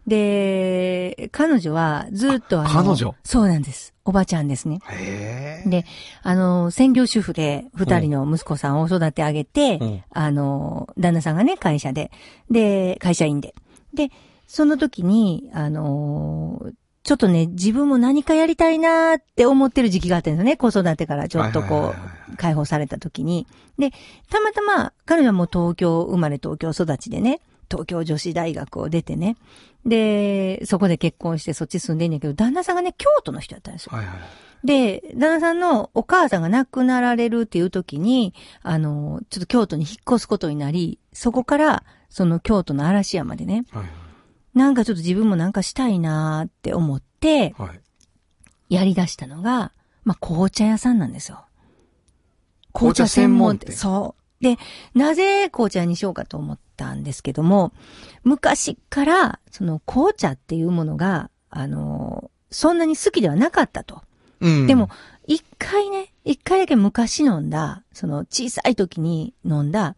[0.08, 3.16] で、彼女はずっとあの、あ彼女？
[3.24, 3.94] そうなんです。
[4.06, 4.80] おばちゃんですね。
[5.66, 5.84] で、
[6.22, 12.12] あの、専業主婦で二人の息子さんを育て上げて、うんあの、旦那さんがね、会社で、
[12.52, 13.56] で、会社員で。
[13.96, 14.12] で、
[14.46, 16.62] その時に、あの、
[17.02, 20.56] ちょっとね、自分も何かやりたいなーって思ってる時期があったんですよね。
[20.56, 21.96] 子育てからちょっとこ
[22.32, 23.48] う、解放された時に。
[23.80, 23.92] で、
[24.30, 29.36] たまたま、彼女はもう東京生まれ東京育ちでね、東京女子大学を出てね。
[29.86, 33.92] で、そこで結婚してそっち住んでんねんけど、旦那さんがね、京都の人だったんですよ。
[33.96, 34.18] はいはい。
[34.66, 43.84] で、旦那さんのお母さんが亡くなられるっていう時に、あの、ちょっと京都に引っ越すことになり、そこから、その京都の嵐山でね、はい
[44.56, 47.68] なんかちょっと自分もなんかしたいなーって思って、はい。
[47.68, 47.82] はい。
[48.70, 49.74] やり出したのが、
[50.06, 51.46] まあ、紅茶屋さんなんですよ。
[52.74, 54.44] 紅茶専門店そう。
[54.44, 54.58] で、
[54.94, 57.74] なぜ紅茶にしようかと思ったんですけども、
[58.24, 64.02] 昔から、その紅茶っていうものが、あの、そんなに好きではなかったと。
[64.42, 64.68] うん。
[64.68, 64.90] でも、、
[65.28, 69.96] 一回ね、一回だけ昔飲んだ、その小さい時に飲んだ、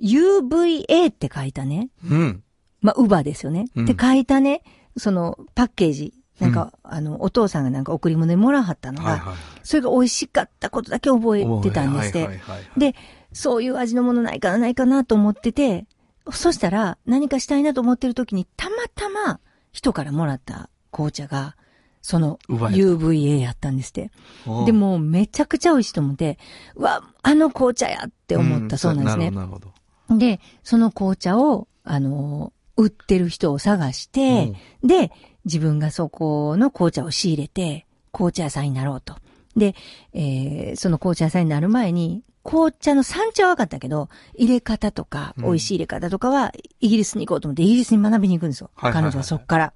[0.00, 2.42] UVA って書いたね、うん。
[2.80, 3.66] まあ、ウバですよね。
[3.76, 4.62] うんって書いたね、
[4.96, 9.34] そのパッケージ、なんか、あの、お父さんがなんか贈り物でもらはったのが、はいはい。
[9.62, 12.40] それが美味しかったことだけ覚えてたんですって。
[12.76, 12.94] で、
[13.32, 15.86] そういう味のものないかな、ないかなと思ってて、
[16.30, 19.40] そしたら何かしたいなと思ってる時に、たまたま
[19.72, 21.56] 人からもらった紅茶が、
[22.00, 24.10] その UVA やったんですって。
[24.46, 26.38] うんでも、めちゃくちゃ美味しいと思って、
[26.74, 29.30] うわ、あの紅茶やって思ったそうなんですね。
[29.30, 29.72] なるほど、なる
[30.08, 30.18] ほど。
[30.18, 35.12] で、その紅茶を、あの、売ってる人を探して、で、
[35.44, 39.16] 自分がそこの紅茶を仕入れて、紅茶屋さんになろうと。
[39.56, 39.74] で、
[40.12, 48.70] えーその紅茶屋さんになる前に、紅茶の産地は分かったけど、入れ方とか、うん美味しい入れ方とかは、イギリスに行こうと思って、イギリスに学びに行くんですよ。
[48.76, 49.72] 彼女はそっから。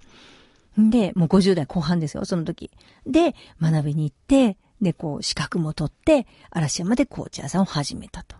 [0.78, 2.70] で、もう50代後半ですよ、その時。
[3.06, 8.36] で、学びに行って、で、こう、資格も取って、嵐山で紅茶屋さんを始めたと。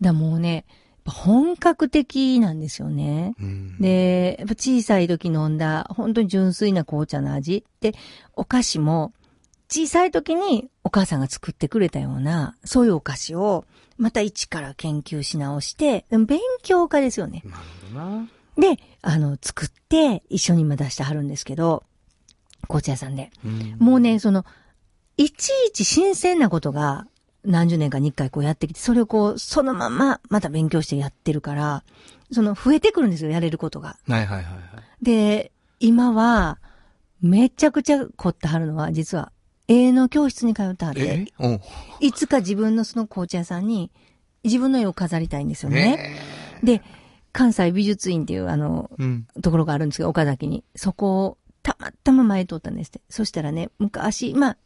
[0.00, 0.66] だもうね、
[1.06, 3.34] 本格的なんですよね。
[3.40, 3.78] うん。
[3.78, 7.64] で、やっぱ小さい時飲んだ、本当に純粋な紅茶の味。
[7.80, 7.94] で、
[8.34, 9.12] お菓子も、
[9.74, 13.64] 小さい時にお母さんが作ってくれたような、そういうお菓子を、
[13.98, 17.42] また一から研究し直して、勉強家ですよね。
[17.44, 18.28] なるほどな。
[18.56, 21.82] で、あの、作って、一緒に今出してはるんですけど、
[22.68, 23.32] 紅茶屋さんで。
[23.44, 24.44] うんもうね、その、
[25.16, 27.08] いちいち新鮮なことが
[27.44, 31.82] 何十年かに一回こうやってきて、それをこう、そのまままた勉強してやってるから、
[32.30, 33.96] その増えてくるんですよ、やれることが。
[34.06, 35.04] はいはいはいはい。
[35.04, 36.58] で、今は、
[37.20, 39.32] めちゃくちゃ凝ってはるのは、実は、
[39.68, 41.60] 絵の教室に通ってはってえ、うん。
[42.00, 43.90] いつか自分のその紅茶屋さんに、
[44.42, 45.96] 自分の絵を飾りたいんですよね。
[45.96, 46.16] ね
[46.62, 46.82] で、
[47.32, 49.02] 関西美術院っていうあの、え。
[49.02, 49.26] うん。
[49.42, 50.64] ところがあるんですけど、岡崎に。
[50.76, 53.00] そこを、たまたま前通ったんですって。
[53.08, 54.56] そしたらね、昔、まあ、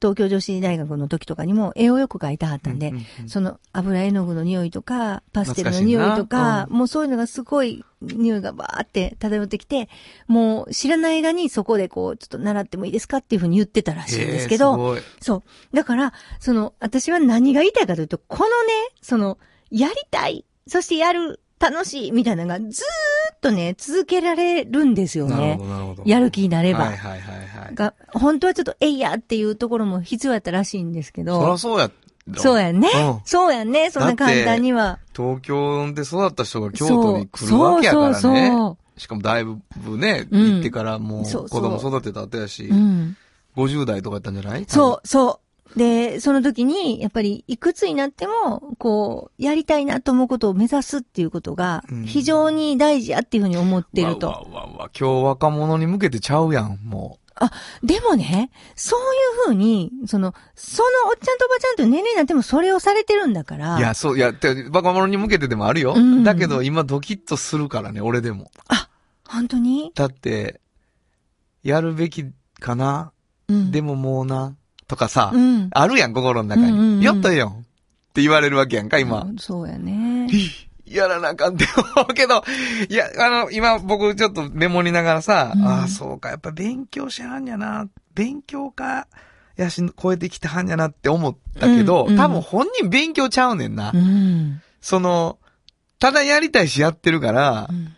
[0.00, 9.88] 東京女子大学の時とかにも絵をよく描いてはったんで、うんうんうんその油絵の具の匂いとか、パステルの匂いと懐かうんもうそういうのがすごい匂いがバーって漂ってきて、
[10.26, 15.76] もう知らない間にそこでこう、ちょっと習ってもいいですかっていうふうに言ってたらしいんですけど、そう。
[15.76, 18.50] だから、その、私は何が言いたいかというと、このね、
[19.02, 19.38] その、
[19.70, 22.70] やりたい、そしてやる、楽しい、みたいなのがずー
[23.34, 25.64] っとね、続けられるんですよねなるほ。
[25.64, 26.02] ど、なるほど。
[26.06, 26.80] やる気になれば。
[26.80, 27.49] はいはいはいはい。
[27.74, 31.92] が、本当はちょっと、えいやっていうところも必要やったらしいんですけそりゃど、そうやろ。
[32.36, 33.20] そうやんねうん。
[33.24, 33.90] そうやんね。
[33.90, 34.98] そんな簡単には。
[35.16, 38.14] 東京で育った人が京都に来るわけやからね。
[38.14, 39.56] そうそうそしかもだいぶ
[39.96, 42.74] ね、うん行ってからもうそう子そう供育てた後やし、う。
[42.74, 43.16] うん。
[43.56, 44.64] 50代とかやったんじゃない？
[44.68, 45.40] そう、そ
[45.74, 45.78] う。
[45.78, 54.26] で、その時に、やっぱり、いくつになっても、こう、やりたいなと思うことを目指すっていうことがうん、非常に大事やっていうふうに思ってるわと。
[54.26, 57.19] わわわ今日若者に向けてちゃうやん、も
[57.82, 59.02] でもね、そうい
[59.44, 63.76] うふうに、その、そのおっちゃんとおばちゃんと年齢になってもそれをされてるんだから。
[63.76, 63.78] う。
[63.78, 65.94] いや、そう、いや、て若者に向けてでもあるよ。
[65.96, 68.50] うんだけど今ドキッとするからね、俺でも。
[69.26, 69.92] 本当に？
[69.94, 70.60] だって、
[71.62, 72.26] やるべき
[72.58, 73.12] かな、
[73.48, 73.70] うん。
[73.70, 74.54] でももうな、
[74.86, 75.70] とかさ、うん。
[75.72, 76.72] あるやん、心の中に。
[76.72, 77.48] うんうんうんやったらええやん。
[77.48, 77.52] っ
[78.12, 79.22] て言われるわけやんか、今。
[79.22, 80.28] うんそうやね。
[80.90, 82.42] やらなあかんって思うけど、
[82.88, 89.06] いや、あの、今僕ちょっとメモりながらさ、うんああ、そうか、やっぱ勉強しはんやな、勉強か、
[89.56, 93.92] やし、超えてきてはんやなって思ったけど、うんうん多分本人勉強ちゃうねんな。
[93.94, 94.62] うん。
[94.80, 95.38] その、
[95.98, 97.94] ただやりたいしやってるからう、ん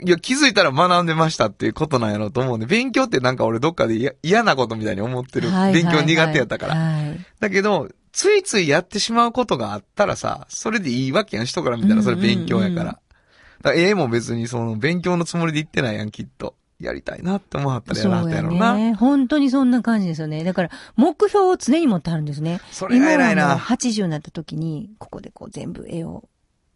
[0.00, 5.48] いや、気づいたら学んでましたっていうことなんやろうと思うんで、勉強ってなんか俺どっかで嫌嫌なことみたいに思ってる。
[5.48, 6.74] はいはいはい勉強苦手やったから。
[6.74, 7.26] はい。
[7.40, 12.74] だけど、ついついやってしまうことがあったらさ、それでいいわけやん、人から見たらそれ勉強やから。
[12.74, 12.96] うんうんうん
[13.62, 16.56] だから絵も別にその勉強のつもりで言ってないやん、きっと。
[16.80, 18.74] やりたいなって思ったらやそうらはったややろうな。
[18.74, 18.94] ね。
[18.94, 20.42] 本当にそんな感じですよね。
[20.42, 22.60] だから、目標を常に持ってあるんですね。
[22.72, 26.28] それが偉いな今はもう80になった時に、ここでこう全部絵を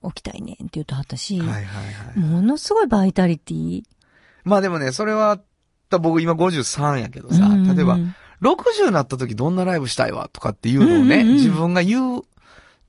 [0.02, 1.70] 置きたいねんって言うとはったし、はいはいは
[2.16, 2.18] い。
[2.20, 3.82] ものすごいバイタリティ。
[4.44, 5.40] まあでもね、それは、
[5.90, 7.98] だ僕今53やけどさ、うんうんうん例えば、
[8.42, 11.34] 60になった時どんなライブしたいわとかっていうのをね、うんうんうん。
[11.34, 12.22] 自分が言う、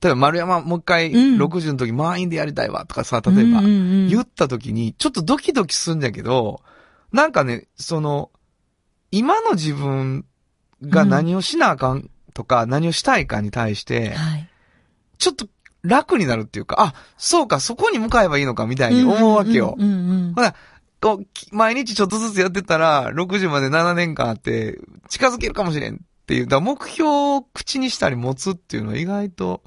[0.00, 1.42] 例えば丸山もう一回うん。
[1.42, 6.62] 60の時満員でやりたいわとかさ、例えば言った時にちょっとドキドキするんだけど、
[7.12, 8.30] なんかね、その、
[9.10, 10.26] 今の自分
[10.82, 14.48] が何をしなあかんとか、何をしたいかに対して、はい。
[15.18, 15.48] ちょっと
[15.82, 19.76] 楽になるっていうか、あ、そうか、そこに向かえばいいのかみたいに思うわけよ。
[20.34, 20.54] ほら、
[21.00, 26.46] こう、き毎日ちょっとずつやってたら、60まで7年間あって、近づけるかもしれんっていう。
[26.46, 29.62] だ目標を口にしたり持つっていうのは意外と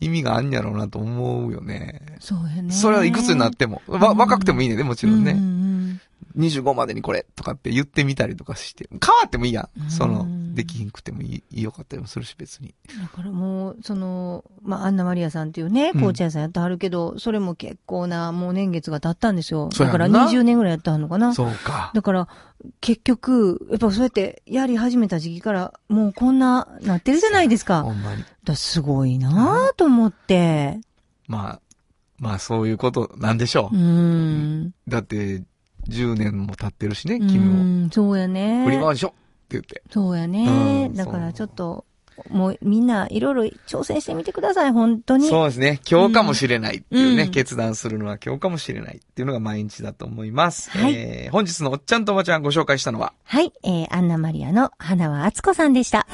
[0.00, 2.02] 意味があんやろうなと思うよね。
[2.20, 2.72] そうやね。
[2.72, 3.82] それはいくつになっても。
[3.86, 5.32] わ、うん若くてもいいね、でもちろんね。
[5.32, 5.66] うんうん
[6.36, 8.86] 25までにこれとかって言ってみたりとかして。
[8.90, 9.90] 変わってもいいやん。
[9.90, 12.74] そのう、んできひんくてもいい、よかったりもするし、別に。
[13.00, 19.68] だからもう、その、まあ、アンナマリアさんっていうね、うんコーチ屋さんやってはるけど、それも結構な、もう年月が経ったんですよ。
[19.68, 21.34] だからやんな20年ぐらいやってはるのかな。
[21.34, 21.90] そうか。
[21.94, 22.28] だから、
[22.80, 27.82] 結局、やっぱそうやってやり始めた時期から、もうこんな、なってるじゃないですか。
[27.82, 28.24] ほんまに。
[28.44, 30.80] らすごいなぁと思って。
[31.28, 31.60] まあ、
[32.18, 33.78] まあそういうことなんでしょうう。
[33.78, 34.74] ん。
[34.88, 35.42] だって、
[35.88, 37.86] 10年も経ってるしね、う君も。
[37.86, 38.64] ん、そうやね。
[38.64, 39.14] 振り回しょ
[39.50, 39.82] 言って。
[39.90, 40.88] そうやね。
[40.88, 41.84] うんだからちょっと、
[42.30, 45.28] もうみんないろいろ挑戦してみてください、本当に。
[45.28, 45.80] そうですね。
[45.88, 50.70] 今日かもしれないっていうね、うん決断するのは今日かもしれないっていうのが毎日だと思います。
[50.70, 56.06] はいえー、本日のおっちゃんとおばちゃんご紹介したのは、はい、えー、アンナマリアの花輪敦子さんでした。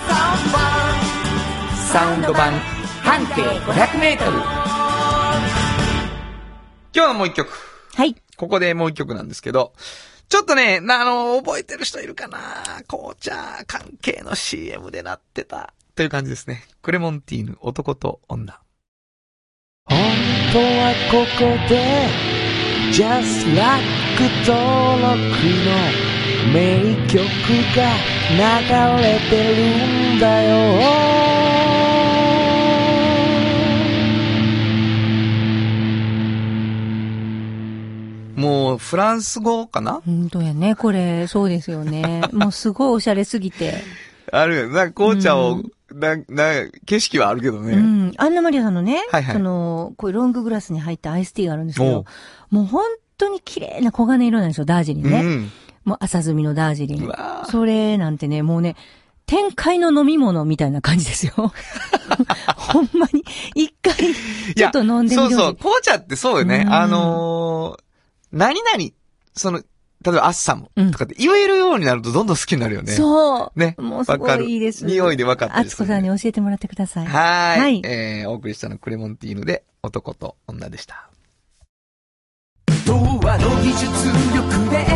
[1.92, 2.53] サウンド版
[3.03, 4.38] 半径500メートル。
[6.95, 7.51] 今日のもう一曲。
[7.95, 8.16] はい。
[8.37, 9.73] ここでもう一曲なんですけど、
[10.33, 12.38] ちょっとね、あの、覚えてる人いるかな？
[12.88, 15.75] 紅茶関係の CM でなってた。
[15.95, 16.64] という感じですね。
[16.81, 18.59] クレモンティーヌ、男と女。
[19.85, 19.99] 本
[20.55, 22.09] 当はここで
[22.95, 23.85] Just Like
[24.47, 25.77] 登録の
[26.55, 27.18] 名曲
[27.77, 27.92] が
[28.33, 31.42] 流れてるんだよ
[38.37, 40.01] もう、フランス語かな？
[40.05, 42.23] 本当やね、これ、そうですよね。
[42.33, 43.83] もうすごいおしゃれすぎて。
[44.31, 44.68] あるよ。
[44.68, 47.75] なんか紅茶を、うんな、な、景色はあるけどね。
[47.75, 48.12] うん。
[48.16, 52.05] アンナマリアさんのね、はいはいその、こういうロンググラスに入ったアイスティーがあるんですけど、
[52.51, 52.85] もう本
[53.18, 55.21] 当に綺麗な黄金色なんですよ、ダージリンね。
[55.23, 55.51] うん。
[55.85, 57.09] もう朝摘みのダージリンう。
[57.09, 58.77] わーそれなんてね、もうね、
[59.27, 61.33] 天界の飲み物みたいな感じですよ。
[62.57, 63.95] ほんまに、一回、
[64.55, 65.16] ちょっと飲んでみて。
[65.16, 65.57] そうそう。
[65.57, 66.64] 紅茶ってそうよね。
[66.66, 67.92] うんあのー、
[68.33, 68.90] 何々、
[69.35, 69.64] その、例
[70.09, 72.92] えばアッサムとかって言えるようになるとどんどん好きになるよね。
[72.92, 73.59] そう。
[73.59, 74.85] ねもうすごいいいです。
[74.85, 77.07] 匂いで分かったねつこさんに教えてもらってください。
[77.07, 77.61] はーい。
[77.61, 81.09] はいえー、お送りしたのはクレモンティーヌで男と女でした。
[82.85, 83.87] 童話の技術
[84.35, 84.87] 力で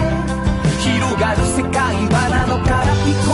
[0.81, 3.26] 広がる世界はなのから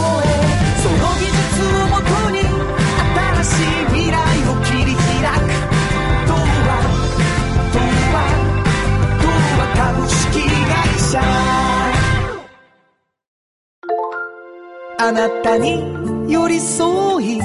[15.05, 17.41] あなたに寄り添い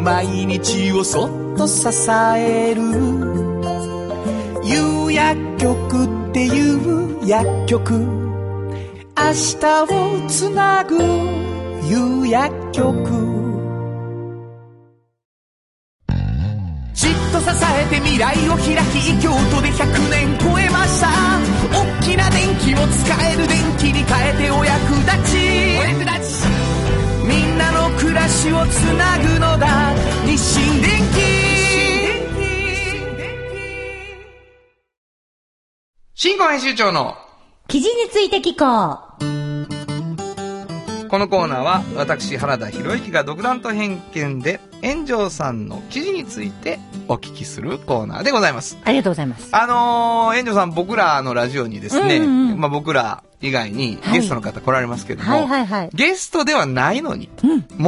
[0.00, 2.80] 毎日をそっと支える。
[4.64, 7.92] 有薬局っていう薬局。
[7.92, 8.00] 明
[9.14, 10.96] 日をつなぐ
[11.84, 12.86] 有薬局。
[16.94, 21.08] じっと支えて未来を開き京都で100年超えました。
[21.76, 25.36] 大きな電気を使える電気に変えてお役立ち。
[25.78, 26.65] お役立ち。
[27.26, 30.96] みんなの暮らしをつなぐのだ日清電
[36.14, 37.14] 新婚編集長の
[37.68, 41.08] 記事について聞こう。
[41.08, 48.78] このコーナーは私原田博之が独断と偏見で炎上さんの記事についてお聞きするコーナーでございます。
[48.84, 49.48] ありがとうございます。
[49.52, 55.90] あのー、炎上さん僕らのラジオにですね、うんうんうんまあ僕ら以外にはいゲストの方来られますけども、はいはいはい。
[55.92, 57.62] ゲストではないのに、うん。
[57.68, 57.78] 最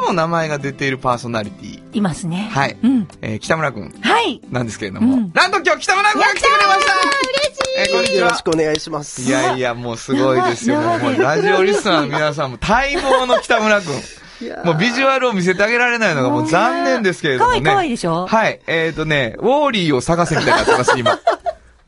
[0.00, 2.48] も名前が出ているパーソナリティ、いますね。
[2.52, 3.08] はいうん。
[3.22, 4.40] えー北村くんはい。
[4.50, 6.92] なんですけれども、うんなんと今日北村くんが来てくれました
[7.78, 8.42] えーこんにちはよろし。
[8.42, 9.22] くお願いします。
[9.22, 10.80] いやいや、もうすごいですよ。
[10.80, 13.86] もうラジオリスナーの皆さんも待望の北村くん。
[14.64, 17.60] もうビジュアルを見せてあげられないのがもう残念ですけれどもね。
[17.60, 18.26] かわいいかわいいでしょ？
[18.26, 18.60] はい。
[18.66, 21.18] えっ、とね、ウォーリーを探せみたいになってます、今。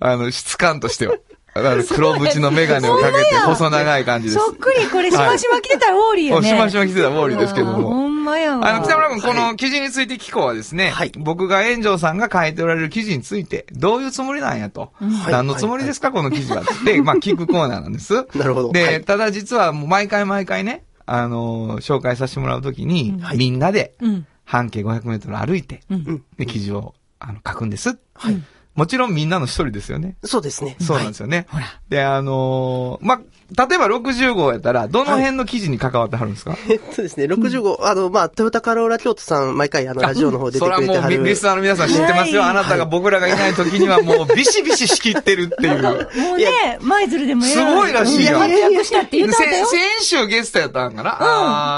[0.00, 1.14] あの、質感としては。
[1.52, 4.38] あの黒縁のメガネをかけて細長い感じです。
[4.38, 6.48] そっくり、これ、しましま着てたらウォーリーよね。
[6.48, 8.06] しましま着てたウォーリーですけどあーほも。
[8.06, 8.68] んまやわ。
[8.68, 14.92] あの、北村君、この記事について聞こうはですね、はい僕が炎上さんが書いておられる記事について、どういうつもりなんやと。
[15.00, 16.60] はい何のつもりですか、この記事は。
[16.62, 18.14] って、まあ、聞くコーナーなんです。
[18.36, 24.26] なるほどで、はいただ実はもう毎回毎回ね、あのー紹介させてもらうときに、はいみんなでうん。
[24.44, 26.24] 半径500メートル歩いて、うん。
[26.36, 27.96] で、記事を、あの、書くんです。
[28.14, 28.42] はい。
[28.80, 30.16] もちろんみんなの一人ですよね。
[30.24, 30.74] そうですね。
[30.80, 31.44] そうなんですよね。
[31.50, 31.66] ほら。
[31.90, 33.20] で、あのーまあ、
[33.68, 41.24] 例えば60号やったら、どの辺の記事に関わってはるんですか、 えっとですね、65、あの、まあ、トヨタカローラ京都さん、毎回あの、ラジオの方出てくれてそれはもう、はる。
[41.24, 42.42] リスナーの皆さん知ってますよ。
[42.42, 45.82] はいあなたが僕らがいない時にはもう、ビシビシ仕切ってるっていう。
[45.82, 49.66] もうね、舞鶴でもすごいらしいやん活躍したって言ったんだよ。
[49.66, 51.16] 先先週ゲストやったんかな、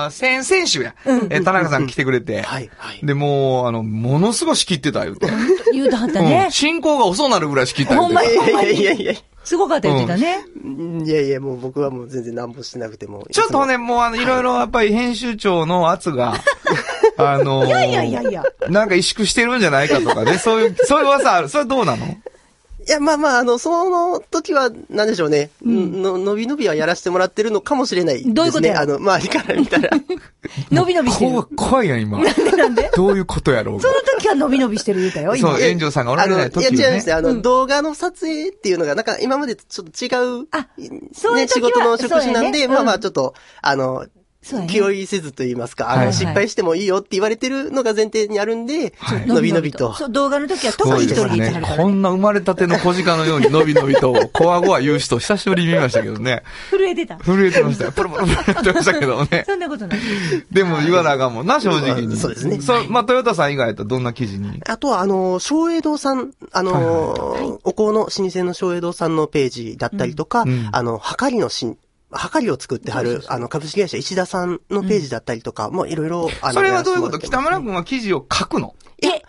[0.05, 0.95] あー先、先週や。
[1.31, 2.43] え、田中さん来てくれて。
[2.43, 3.05] はい、はい。
[3.05, 5.27] で、もう、あの、ものすごい仕切ってた言うて。
[5.83, 6.49] 言うたはったうんね。
[6.51, 10.23] 進行が遅なるぐらい仕切ったほんまにいやいやいやいやいすごかった言ってたね。
[10.25, 11.05] や。
[11.05, 13.19] いやいや、もう僕はもう全然何もしてなくても。
[13.19, 16.35] ね、ちょっとね、もうあの、いろいろやっぱり編集長の圧が、
[17.17, 18.45] あのーいやいやいやいや。
[18.69, 21.49] なんか萎縮してるんじゃないかとかね、そういう、そういう噂ある。
[21.49, 22.07] それどうなの？
[22.87, 25.51] いや、まあまあ、あの、その時は、なんでしょうね。
[25.65, 28.35] の、伸び伸びはやらせてもらってるのかもしれないですね。
[28.35, 28.81] どういうことや？
[28.81, 29.91] あの、周りから見たら。
[30.71, 31.49] 伸び伸びして怖る。
[31.57, 32.19] 怖いやん、今。
[32.19, 32.91] なんで？
[32.95, 35.63] どういうことやろうその時は伸び伸びしてる言うたよ、今そう、。
[35.69, 37.07] 炎上さんがおられない時あのいや、違はねうんです。
[37.09, 37.13] ね。
[37.15, 40.67] あの、動画の撮影っていうのが、なんか今までとちょっと違う、あ
[41.15, 44.07] そういうね、時は仕事の職種なんで、まあまあうんちょっと、あの、
[44.69, 49.95] 気負いせずと言いますか、あの、失敗してもいいよって言われてるのが前提にあるんで、はい伸び伸びと。
[49.95, 51.63] そう、動画の時は特に一人で。
[51.77, 56.43] こんな生まれたての小鹿のように伸び伸びと、こわごわ言う人久しぶりに見ましたけどね。
[56.71, 57.19] 震えてた。
[57.19, 57.93] 震えてましたよ。
[57.93, 59.45] プルプルプル言ってましたけどね。
[59.47, 60.01] そんなことない。
[60.51, 62.17] でも言わなあかんもんな、正直に。
[62.17, 64.61] そうですねそう、まあ、トヨタさん以外だとどんな記事に？
[64.67, 71.67] あとは、あの、松栄堂さん、あの、お香の老舗の松栄堂さんのページだったりとか、うんあの、はかりのし
[72.13, 77.19] はかりを作ってはる、あの、株式会社石田さんのページだったりとか、もういろいろ、あの、それはどういうこと？
[77.19, 78.75] 北村君は記事を書くの？
[79.03, 79.23] え、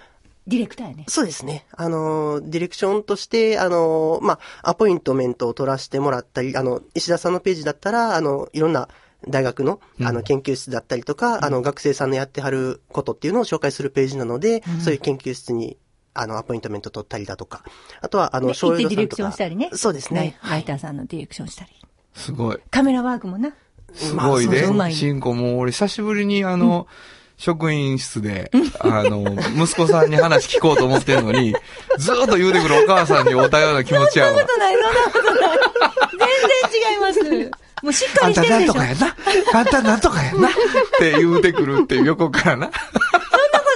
[0.45, 1.05] ディレクターやね。
[1.07, 1.65] そうですね。
[1.71, 8.89] あの、ディレクションとして、あの、まあ、アポイントメントを取らせてもらったり、あの、石田さんのページだったら、あの、いろんな
[9.27, 15.77] 大学の、あの、研究室だったりとか、あの、学生さんのやってはることっていうのを紹介するページなので、そういう研究室に、
[16.13, 17.63] あの、アポイントメント取ったりだとか、
[18.01, 19.69] あとは、あの、で、行ってディレクションしたりね。
[19.73, 20.37] そうですね。
[20.43, 21.71] ライライターさんのディレクションしたり。
[22.13, 22.59] すごい。
[22.71, 23.53] カメラワークもな。
[23.93, 24.93] すごいねまあそううまい。
[24.93, 26.87] 進行もう俺久しぶりにあの、
[27.37, 31.53] 職員室で、あの、息子さんに話聞こうと思ってんのに、
[31.97, 34.33] ずーっと言うてくるお母さんに会ったような気持ちやわ。
[34.33, 35.59] ことない、そんなことない。
[36.11, 36.27] 全
[36.71, 37.51] 然違います。
[37.83, 38.73] もうしっかあんたりしてるでしょ。
[38.79, 39.13] なんとかや
[39.53, 39.59] な。
[39.59, 40.47] あんたなんとかやな。
[40.47, 40.51] っ
[40.99, 42.71] て言うてくるっていう横からな。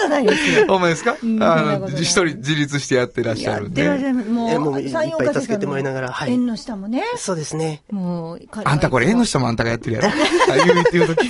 [0.10, 0.68] ないですよ。
[0.68, 1.12] ほんまですか？
[1.12, 3.84] あんそんなの、一人自立してやってらっしゃるんで。
[3.84, 7.04] やってらっしゃるもう、えもういっぱい助けてもらいながらはい縁の下もね。
[7.18, 7.84] そうですね。
[7.92, 10.08] もう、あんたこれ縁の下もあんたがやってるやろ。
[10.54, 11.30] あ言うっていうとき。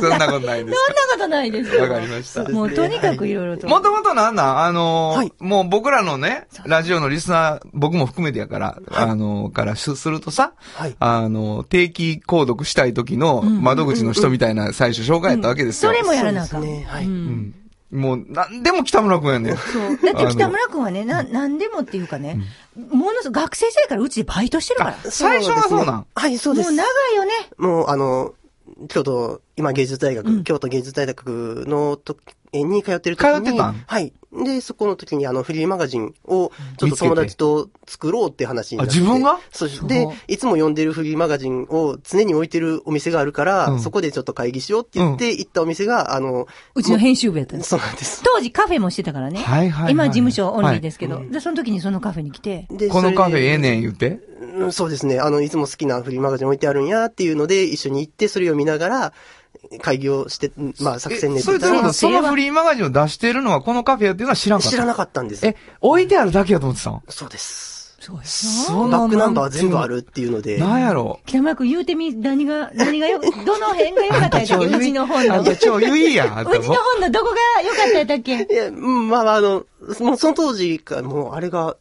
[0.00, 1.82] そんなことないですそんなことないですよ。
[1.82, 2.48] わかりました。
[2.48, 3.68] もうとにかくいろいろと。
[3.68, 4.58] もともとなんなん？
[4.64, 15.90] あのーはいもう僕らのね、ラジオのリスナー、僕も含めてやから、あのーからすするとさ、はいあのー定期購読したい時の窓口の人みたいな最初紹介やったわけですよ。
[15.92, 16.62] それもやらなあかん。
[16.62, 17.59] そうですねはい
[17.90, 19.56] もう、なんでも北村くんやねん。
[19.56, 19.98] そう。
[19.98, 22.40] だって北村君はね、な、なんでもっていうかね、
[22.76, 24.96] ものすごく学生時代からうちでバイトしてるから。
[25.10, 26.06] 最初はそうなん？
[26.14, 26.70] はい、そうです。
[26.70, 27.32] もう長いよね。
[27.58, 28.34] もう、あの、
[28.88, 32.18] 京都、今芸術大学、京都芸術大学の時
[32.52, 33.44] に通ってる時に。
[33.44, 33.84] 通ってたん？
[33.86, 34.12] はい。
[34.32, 38.92] で、そこの時にあのフリーマガジンをちょっと友達と作ろうって話になって。
[38.92, 39.40] あ自分が？
[39.50, 47.70] そうですで、いつも読んでるフリーマガジンを常に置いてるお店があるから、うんそこでちょっと会議しようって言って行ったお店が、あの、うちの編集部やったんです。
[47.70, 48.22] そうなんです。
[48.22, 49.40] 当時カフェもしてたからね。
[49.40, 51.16] はいはいはい今事務所オンリーですけど。
[51.16, 52.68] はいで、その時にそのカフェに来て。
[52.70, 53.62] でこのカフェええん。
[53.62, 54.20] ねん言うて？
[54.40, 55.18] うんそうですね。
[55.18, 59.12] あの、いつも好きなフリーマガジン置いてあるんやっていうので、一緒に行って、それを見ながら、
[59.80, 60.50] 会議をして、
[60.80, 64.70] まあ、作戦練ってたらえそれということ、そのフリーマガジンを出してるのはこのカフェやっていうのは知らんかった？
[64.70, 65.46] 知らなかったんです。
[65.46, 67.02] え、置いてあるだけやと思ってたの？
[67.08, 67.70] そうです。
[68.00, 70.56] すごいなそバックナンバー全部あるっていうので。
[70.58, 74.38] なんやろ北村君言うてみ、何が、何がよ、 どの辺が良かった？
[74.38, 75.34] やったっけうちの本の。
[75.34, 78.46] いや、うちの本のどこが良かったやったっけ？
[78.50, 79.66] いや、うんまあまあ、あの、
[80.00, 81.76] もうその当時か、もうあれが、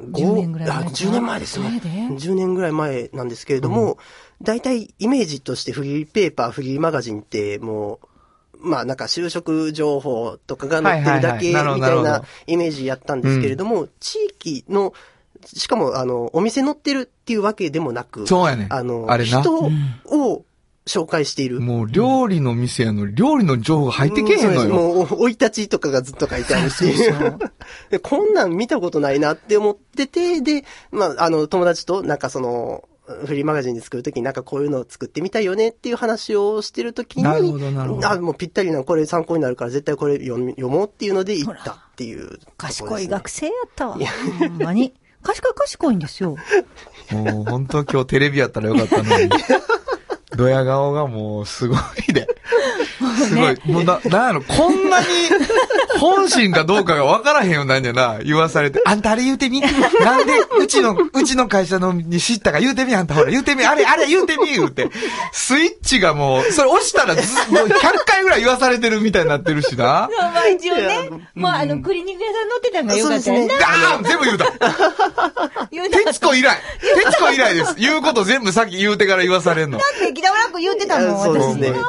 [0.00, 1.68] 10年ぐらい前あ10年前ですね。
[1.68, 3.96] 前で？10年ぐらい前なんですけれども、
[4.42, 8.00] 大体イメージとしてフリーペーパー、フリーマガジンっても
[8.62, 14.94] う、まあなんか就職情報とかが載ってるだけみたいなどイメージやったんですけれども、地域の、
[15.44, 19.40] しかもあの、お店載ってるっていうわけでもなく、そうやねあの、あれな。
[19.40, 19.70] 人
[20.06, 20.44] を
[20.86, 21.60] 紹介している。
[21.60, 24.74] もう料理の店やのに料理の情報が入ってけへんのよ。
[24.74, 26.84] もう、生い立ちとかがずっと書いてあるし。
[27.90, 32.84] でこんなん見たことないなって思ってて、で、まあ、あの、友達と、なんかその、
[33.26, 43.98] フリーマガジンで作るときになんかこういうのを作ってみたいよねっていう話をしてるときに、なるほどなるほどあ、もうぴったりな、これ参考になるから絶対これ読み読もうっていうので行ったっていうね、賢い学生やったわ。
[44.38, 44.94] ほんまに。
[45.22, 46.36] 賢い賢いんですよ。
[47.12, 49.28] もう本当今日テレビやったらよかったのに。
[50.36, 51.76] ドヤ顔がもうすご
[52.08, 52.26] いで。
[53.28, 53.60] すごい。
[53.64, 55.06] もうな、なんやろ、こんなに
[55.98, 58.80] 本心かどうかが分からへんようなんやな、言わされて。
[58.84, 59.60] あんたあれ言うてみ？
[59.60, 62.94] なんで、うちの、うちの会社のに知ったか言うてみ？
[62.94, 63.64] あんたほら言うてみ？
[63.64, 64.50] あれ、あれ言うてみ？
[64.50, 64.88] 言うて。
[65.32, 67.22] スイッチがもう、それ押したらず、
[67.52, 70.08] もう100回ぐらい言わされてるみたいになってるしな。
[70.18, 73.54] まあ一応ね、もうあの、クリニック屋さん乗ってたのがよかったよな。
[73.54, 74.44] ああ全部言うた。
[75.70, 76.56] 言うた徹子以来。
[76.80, 77.74] 徹子以来です。
[77.78, 79.78] 言うこと全部さっき言うてから言わされんの。
[79.78, 81.80] だって北村君言ってたもん、いやそうですね。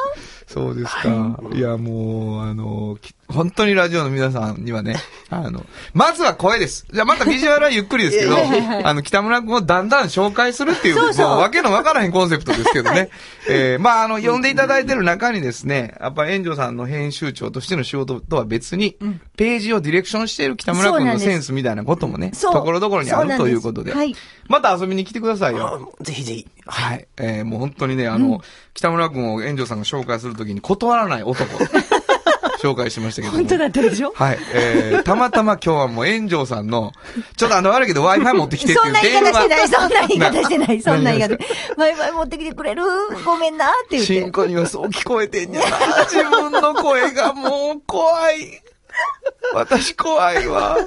[0.52, 1.40] そうですか。
[1.54, 4.96] いや、もう、あの、き本当にラジオの皆さんにはね、
[5.30, 5.64] あの、
[5.94, 6.86] まずは声です。
[6.92, 8.36] じゃあまたビジュアルはゆっくりですけど、
[8.84, 13.08] あの、北村君をだんだん紹介するっていう、そうそうもうわけのわからへんコンセプトですけどね。
[13.48, 18.98] えーまあ、あの、呼んでいただいてる中にですね、やっぱ炎上さんの編集長としての仕事とは別に、
[19.36, 24.14] ページをディレクションしている北村君のセンスみたいなこともね、そうところどころにあるということで、はい
[24.48, 25.94] また遊びに来てくださいあよ。
[26.02, 26.46] ぜひぜひ。
[26.66, 27.06] はい。
[27.18, 28.40] えーもう本当にね、あの、
[28.74, 31.44] 北村君を炎上さんが紹介するときに断らない男、
[32.62, 33.38] 紹介しましたけども。
[33.40, 34.12] 本当だったでしょ？
[34.14, 34.38] はい。
[34.54, 36.92] えー、たまたま今日はもう炎上さんの、
[37.36, 39.32] ちょっとあの悪いけど Wi-Fi 持ってきてってそいんな言い方。
[39.32, 41.28] してない、そんな言い方してない、そんな言い方
[41.76, 41.76] 何。
[41.76, 42.82] ワイワイ持ってきてくれる？
[43.24, 44.06] ごめんなって言って。
[44.06, 45.66] 進行にはそう聞こえてんやな。
[46.08, 48.62] 自分の声がもう怖い。
[49.54, 50.78] 私怖いわ。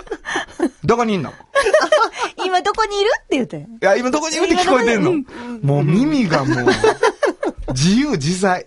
[0.83, 1.33] どこにいんの？
[2.45, 3.09] 今どこにいる？
[3.23, 3.57] って言って。
[3.57, 5.13] いや、今どこにいるって聞こえてんの？
[5.61, 6.65] もう耳がもう、
[7.73, 8.65] 自由自在。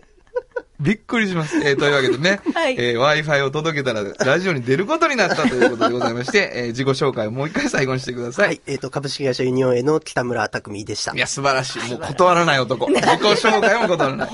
[0.80, 1.56] びっくりします。
[1.56, 8.46] えーというわけでね、はいえー Wi-Fi を届けたらラジオに出ることになったということでございまして、えー自己紹介をもう一回最後にしてください。
[8.46, 8.60] はい。
[8.68, 11.18] えっ、と、株式会社ユニオンへの北村匠でしたい。
[11.18, 11.90] や、素晴らしい。
[11.90, 12.86] もう断らない男。
[12.94, 14.28] 自己紹介も断らない。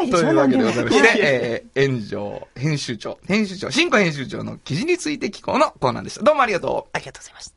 [0.00, 6.22] まいでしょというわけでございまして、えー、炎上、編集長、編集長、新庫編集長の記事について聞こうのコーナーでした。
[6.22, 6.90] どうもありがとう。
[6.92, 7.56] ありがとうございました。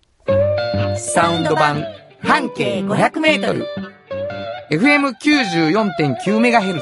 [0.98, 1.84] サウンド版
[2.20, 3.68] 半径500メートル
[4.72, 6.82] FM94.9MHz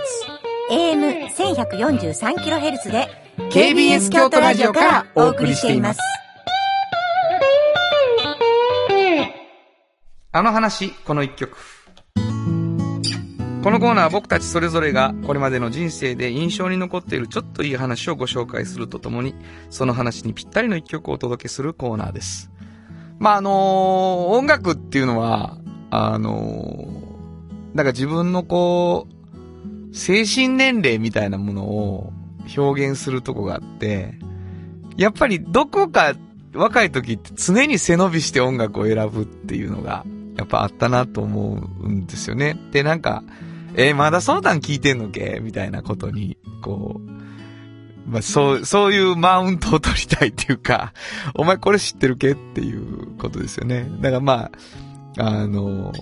[0.69, 3.09] AM1143kHz で
[3.51, 5.99] KBS 京都ラジオからお送りしています。
[10.33, 11.57] あの話、この一曲。
[13.63, 19.35] このコーナーは僕たちそれぞれがこれまでの人生で印象に残っているちょっといい話をご紹介するとともに、
[19.69, 22.49] その話にぴったりの一曲をお届けするコーナーです。
[23.19, 23.53] まあ、あのー
[24.35, 25.59] 音楽っていうのは、
[25.91, 32.13] あのーなんか自分のこう、精神年齢みたいなものを
[32.57, 34.15] 表現するとこがあって、
[34.97, 36.15] やっぱりどこか
[36.55, 40.03] 若い時って常に背伸びして音楽を選ぶっていうのが、
[40.35, 42.57] やっぱあったなと思うんですよね。
[42.71, 43.23] で、なんか、
[43.75, 45.39] えーまだその段聞いてんのけ？
[45.41, 50.93] みたいなことに、こう、まあ、そう、そういうマウントを取りたいっていうか、
[51.35, 52.31] お前これ知ってるけ？
[52.31, 53.87] っていうことですよね。
[54.01, 54.51] だからま
[55.17, 55.93] あ、あの、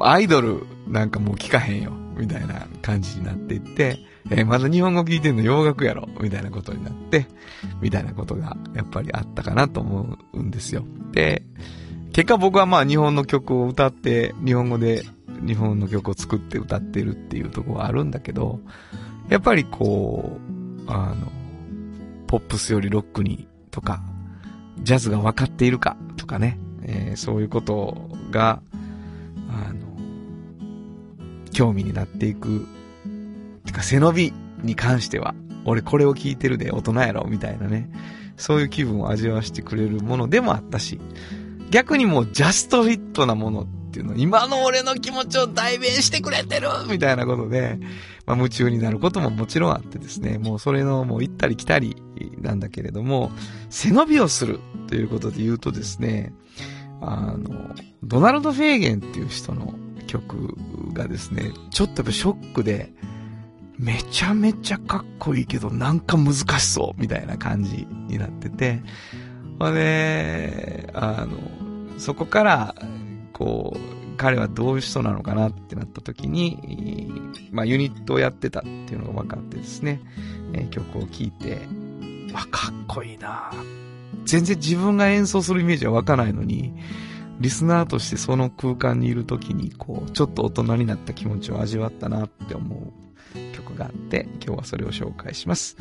[0.00, 3.98] アイドルなんかもう聞かへんよ、みたいな感じになっていって、
[4.30, 7.26] えーまだ日本語聞いてんの洋楽やろ、みたいなことになって、
[7.80, 10.84] みたいなことがやっぱりあったかなと思うんですよ。
[11.12, 11.42] で、
[12.12, 15.04] 結果僕はまあ日本の曲を歌って、日本語で
[15.46, 18.60] 日本の曲を作って歌ってるっていうとこはあるんだけど、
[19.28, 20.38] やっぱりこ
[20.86, 21.30] う、あの、
[22.26, 24.02] ポップスよりロックにとか、
[24.82, 28.62] ジャズが分かっているかとかね、えーそういうことが、
[29.48, 29.80] あの、
[31.52, 32.66] 興味になっていく。
[33.64, 34.32] てか背伸び
[34.62, 35.34] に関しては、
[35.64, 37.90] 俺これを聞いてるで大人やろみたいなね。
[38.36, 40.98] そういう気分を味わわせてくれるものでもあったし、
[41.70, 47.78] 逆にもうジャストフィットなものていうの、今の俺の気持ちを代弁してくれてるみたいなことで、
[48.26, 51.96] まあ夢中になることももちろんあってですね、もうそれのもう行ったり来たり
[52.40, 53.30] なんだけれども、
[53.68, 56.32] 背伸びをするということで言うとですね、
[57.00, 59.74] あの、ドナルド・フェーゲンっていう人の
[60.06, 60.54] 曲
[60.92, 62.92] がですね、ちょっとやっぱショックで、
[63.78, 68.82] めちゃめちゃかっこいいけど、なんか難しそう、みたいな感じになってて、
[69.58, 72.74] ほんで、あの、そこから、
[73.40, 77.10] こう、彼はどういう人なのかなってなった時に、
[77.50, 80.02] まあユニットをやってたっていうのが分かってですね、
[80.52, 81.62] えー曲を聴いて、
[82.34, 83.50] あ、かっこいいな
[84.26, 86.74] 全然自分が演奏するイメージは湧かないのに、
[87.40, 95.78] リスナーとしてその空間にいる時に、こう、ちょっと大人になった気持ちを味わったなって思う曲があって、今日はそれを紹介します。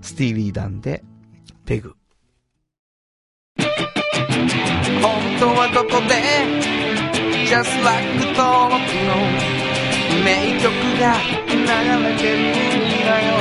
[0.00, 1.04] スティーリー・ダンで、
[1.66, 1.94] ペグ。
[5.02, 6.91] 本当はどこで
[7.52, 8.00] Just like
[8.34, 9.14] 登録の
[10.24, 11.12] 名曲が
[11.50, 11.58] 流
[12.02, 12.38] れてる。
[12.38, 13.32] んだよ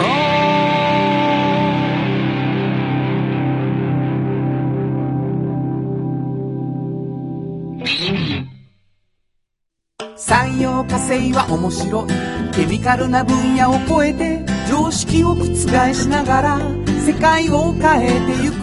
[10.18, 12.08] 産業化成は面白い
[12.54, 16.60] ケミカルな分野を超えて常識を覆しながら
[17.06, 18.56] 世界を変えてゆく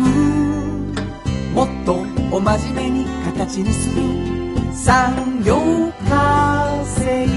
[1.54, 2.04] もっと
[2.36, 4.37] お真面目に形にする。
[4.72, 7.28] 産業化成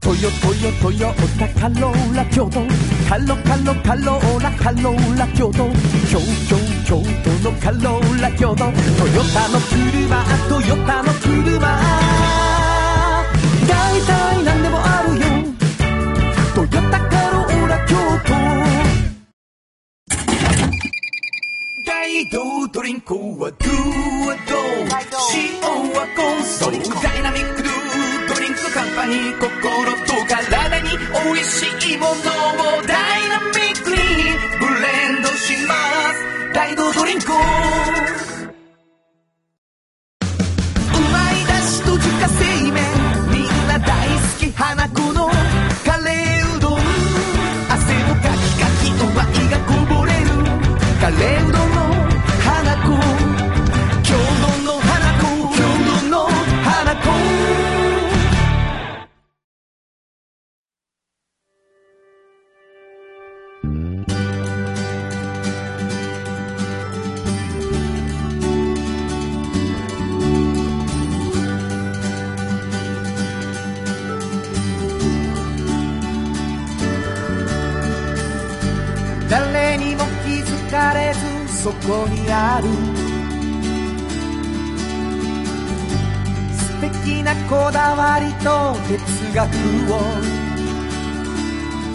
[0.00, 2.60] トヨトヨトヨタカローラ京都。
[3.08, 5.68] カロカロカローラカローラ京都。
[6.08, 6.56] 京京
[6.86, 8.56] 京都のカローラ京都。
[8.56, 8.72] トヨ
[9.34, 11.58] タの車トヨタの車。
[13.68, 15.24] 大体何でもあるよ。
[16.54, 17.15] トヨタカ
[22.06, 23.68] 大道ドリンクはドゥ
[24.28, 24.54] はド
[25.34, 25.58] 塩
[25.90, 27.02] はコンソー。
[27.02, 27.72] ダイナミックドゥ
[28.32, 29.34] ドリンクカンパニー。
[29.40, 29.50] 心
[30.06, 30.90] と体に
[31.34, 31.85] 美味しい
[88.86, 88.94] 哲
[89.34, 89.42] 学
[89.92, 89.98] を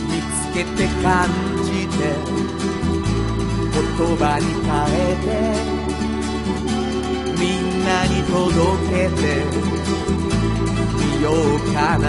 [0.10, 1.08] 見つけて感
[1.64, 2.00] じて
[3.72, 3.80] 言
[4.18, 5.32] 葉に変えて
[7.40, 8.36] みんなに届
[8.90, 9.24] けて
[10.98, 12.04] みようかな。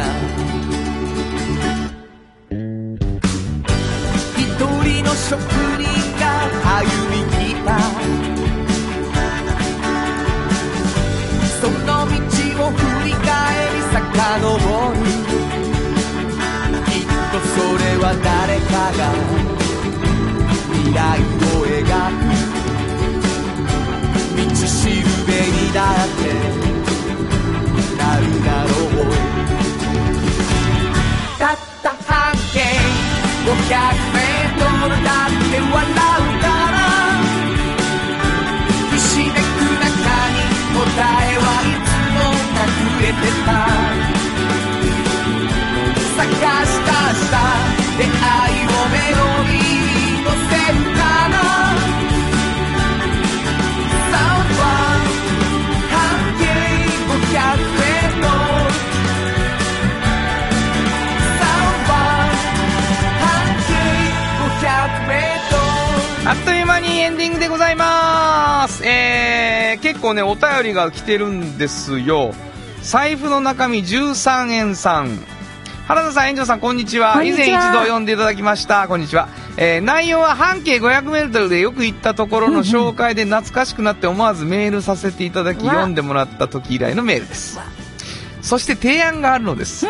[4.37, 5.39] 一人の職
[5.79, 5.87] 人
[6.19, 6.23] が
[6.81, 7.69] 歩み来た
[14.33, 14.97] 遡る
[16.87, 19.13] きっとそれは誰かが
[20.73, 21.85] 未来を描
[22.17, 22.25] く
[24.37, 26.21] 道しるべにだって
[27.99, 29.13] なるだろう
[31.39, 32.61] たった半径
[33.45, 33.53] 500
[34.15, 36.02] メートルだって笑
[67.23, 68.85] ディングでございます。
[68.85, 72.35] えー、結構ね、お便りが来てるんですよ。
[72.83, 75.21] 財布の中身13円さん。
[75.87, 77.23] 原田さん、園長さん、こんにちは。
[77.23, 78.89] 以前一度読んでいただきました。
[78.89, 79.29] こんにちは。
[79.57, 87.61] えー、内容は半径500メートルでよく行ったところの紹介で懐かしくなって思わずメールさせていただき、わ読んでもらった時以来のメールです。
[88.41, 89.87] そして提案があるのです。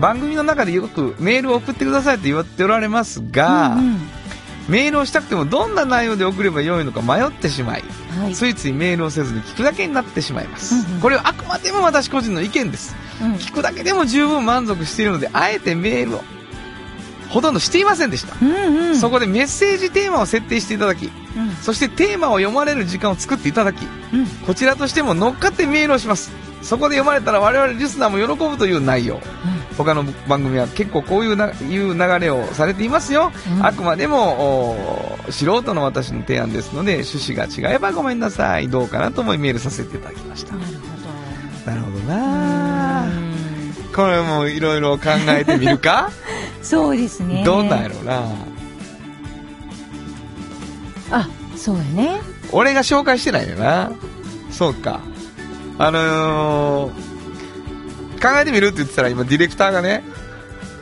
[0.00, 4.21] 番組の中でよくメールを送ってくださいと言われておられますが、うんうん
[4.68, 7.84] メールをしたくてもどんな内容で送ればよいのか迷ってしまい、
[8.20, 8.34] はい。
[8.34, 11.00] ついついメールをせずに聞くだけになってしまいます、うんうん。
[11.00, 12.94] これはあくまでも私個人の意見です。
[13.20, 13.34] うん。
[13.34, 16.24] 聞くだけでも十分満足しているのであえてメールを
[17.28, 18.96] ほとんどしていませんでした、うんうん。
[18.96, 21.50] そこでメッセージテーマを設定していただきうん。
[21.62, 24.26] そしてテーマを読まれる時間を作っていただきうん。
[24.46, 26.30] こちらとしても乗っかってメールをします。
[26.62, 29.20] そこで読まれたら我々リスナーも喜ぶという内容
[29.84, 33.66] 他の番組は結構こういうないう流れをされていますよ、うん。
[33.66, 38.68] あくまでもお素人の私の提案ですので趣旨が違えばごめんなさい。
[38.68, 40.54] どうかなと思いメールさせていただきました。
[40.54, 40.72] なる
[41.66, 41.98] なるほど。
[42.00, 43.04] な。
[43.04, 43.74] うん。
[43.94, 46.10] これもいろいろ考えてみるか？
[46.62, 47.42] そうですね。
[47.44, 48.22] どんなんやろうな。
[51.10, 52.20] あ、そうやね。
[52.52, 53.90] 俺が紹介してないよな。
[54.50, 55.00] そうか。
[55.78, 57.11] あのー
[58.22, 60.04] 考えてみるって言ってたら今ディレクターがね、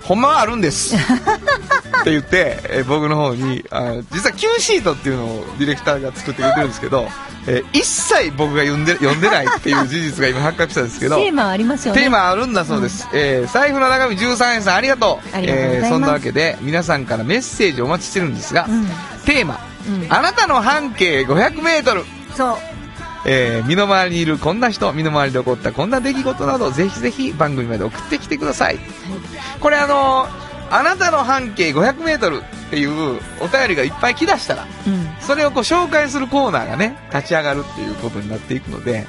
[0.03, 0.95] ほんまはあるんです。
[2.01, 7.09] って言って、えー僕の方に、あの実は Q シートっていうのをディレクターが作ってくれてるんですけど、
[7.47, 12.01] えー一切僕が読んで、読んでないっていう事実が今発覚したんですけど、 テーマありますよね。
[12.01, 13.07] テーマあるんだそうです。
[13.13, 15.29] えー財布の中身13円さんありがとう。
[15.35, 18.87] えーそんなわけで、皆さんからメッセージをお待ちしてるんですが、うん。
[19.25, 22.05] テーマ、うんあなたの半径500メートル。
[22.37, 22.57] そう。
[23.27, 28.79] えー身の回りにいるこんな人、身の回りで起こったこんな出来事など、ぜひぜひ番組まで送ってきてください。
[29.61, 35.09] これあのーあなたの半径500メートルっていうお便りがいっぱい来だしたら、うん。
[35.21, 39.05] それをこう紹介するコーナーがね、立ち上がるっていうことになっていくので、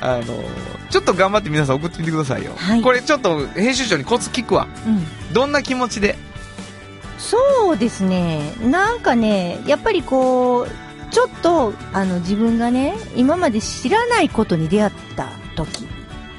[0.00, 0.44] あのー
[0.88, 2.52] ちょっと頑張って皆さん送ってみてくださいよ。
[2.56, 4.66] はいこれちょっと編集長にコツ聞くわ。
[4.86, 5.34] うん。
[5.34, 6.16] どんな気持ちで？
[7.18, 8.54] そうですね。
[8.62, 10.68] なんかね、やっぱりこう、
[11.12, 15.86] ちょっと、あの、自分がね、今まで知らないことに出会った時。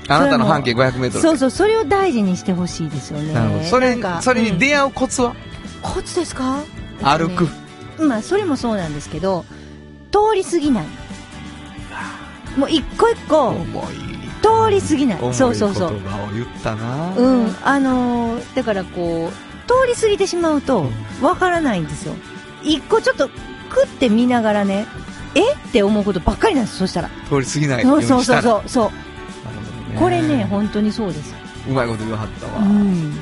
[0.10, 1.22] あなたの半径500メートル。
[1.22, 3.34] そうそう、それを大事にしてほしいですよね。
[3.34, 3.64] なるほど。
[3.66, 5.36] それそれにうん出会うコツは、
[5.82, 6.58] コツですか？
[7.04, 7.48] 歩く。。
[8.00, 9.46] まあ、それもそうなんですけど、
[10.12, 10.86] 通り過ぎない。
[12.58, 13.54] もう一個一個。
[14.42, 15.20] 通り過ぎない。
[15.34, 15.90] そうそうそう。
[15.92, 20.88] 言葉を言ったなうん、あのーだからこう、通り過ぎてしまうと、
[21.22, 22.14] わからないんですよ。
[22.64, 23.30] 一個ちょっと、
[23.74, 24.86] 食って見ながらね、
[25.36, 25.54] え？
[25.54, 27.10] って思うことばっかりなんです、そしたら。
[27.30, 28.90] 通り過ぎないよそううそうにしたらそうそう。
[28.90, 28.92] そ
[29.96, 31.34] うこれね、本当にそうです。
[31.70, 33.14] うまいこと言わはったわ、うん。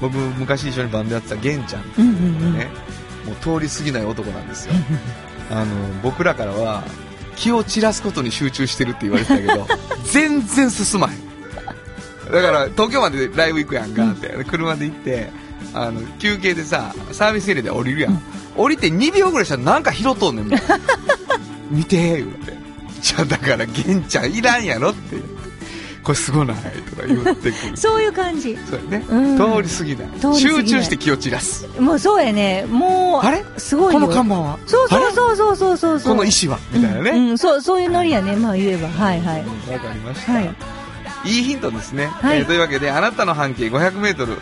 [0.00, 2.34] 僕昔一緒にバンドやってた玄ちゃんってうんいううんうん。
[2.34, 2.68] 子がね、
[3.26, 4.74] もう通り過ぎない男なんですよ
[5.50, 5.66] あの
[6.02, 6.84] 僕らからは
[7.36, 9.66] 気を散らすことに集中してるって言われてたけど
[10.10, 15.30] 全然進まへんだから東京までライブ行くやんかって、車で行って
[15.76, 18.20] あの休憩でさサービスエリアで降りるやん、
[18.56, 20.84] 降りて2秒ぐらいしたらなんか拾っとんねんみたいな
[21.70, 22.56] 見て言うて。
[23.02, 25.16] じゃあだから玄ちゃんいらんやろって。
[26.02, 27.76] これすごないとか言ってくる。
[27.76, 28.56] そういう感じ。
[28.70, 29.36] そうやね、うん。
[29.36, 30.38] 通り過ぎない。
[30.38, 31.66] 集中して気を散らす。
[31.80, 32.64] もうそうやね。
[32.68, 33.44] もう、あれ？
[33.58, 34.00] すごいよ。
[34.00, 34.58] この看板は？
[34.66, 36.16] そうそうそうそうそうそうそう。
[36.16, 36.58] この石は？
[36.72, 38.36] みたいなね、うん、うんそう、そういうノリやね。
[38.36, 38.88] まあ言えば。
[38.88, 39.40] はいはい。
[39.40, 40.54] うんわかりました、はい。
[41.24, 42.38] いいヒントですね、はい。
[42.38, 44.38] えーというわけであなたの半径 500m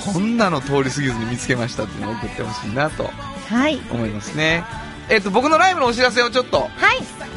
[0.00, 3.10] こんなの通り過ぎずに見つけましたっていうのを送ってほしいなと
[3.48, 3.80] はい。
[3.90, 4.64] 思いますね
[5.08, 6.68] えっ、と僕のライブのお知らせをちょっとはい。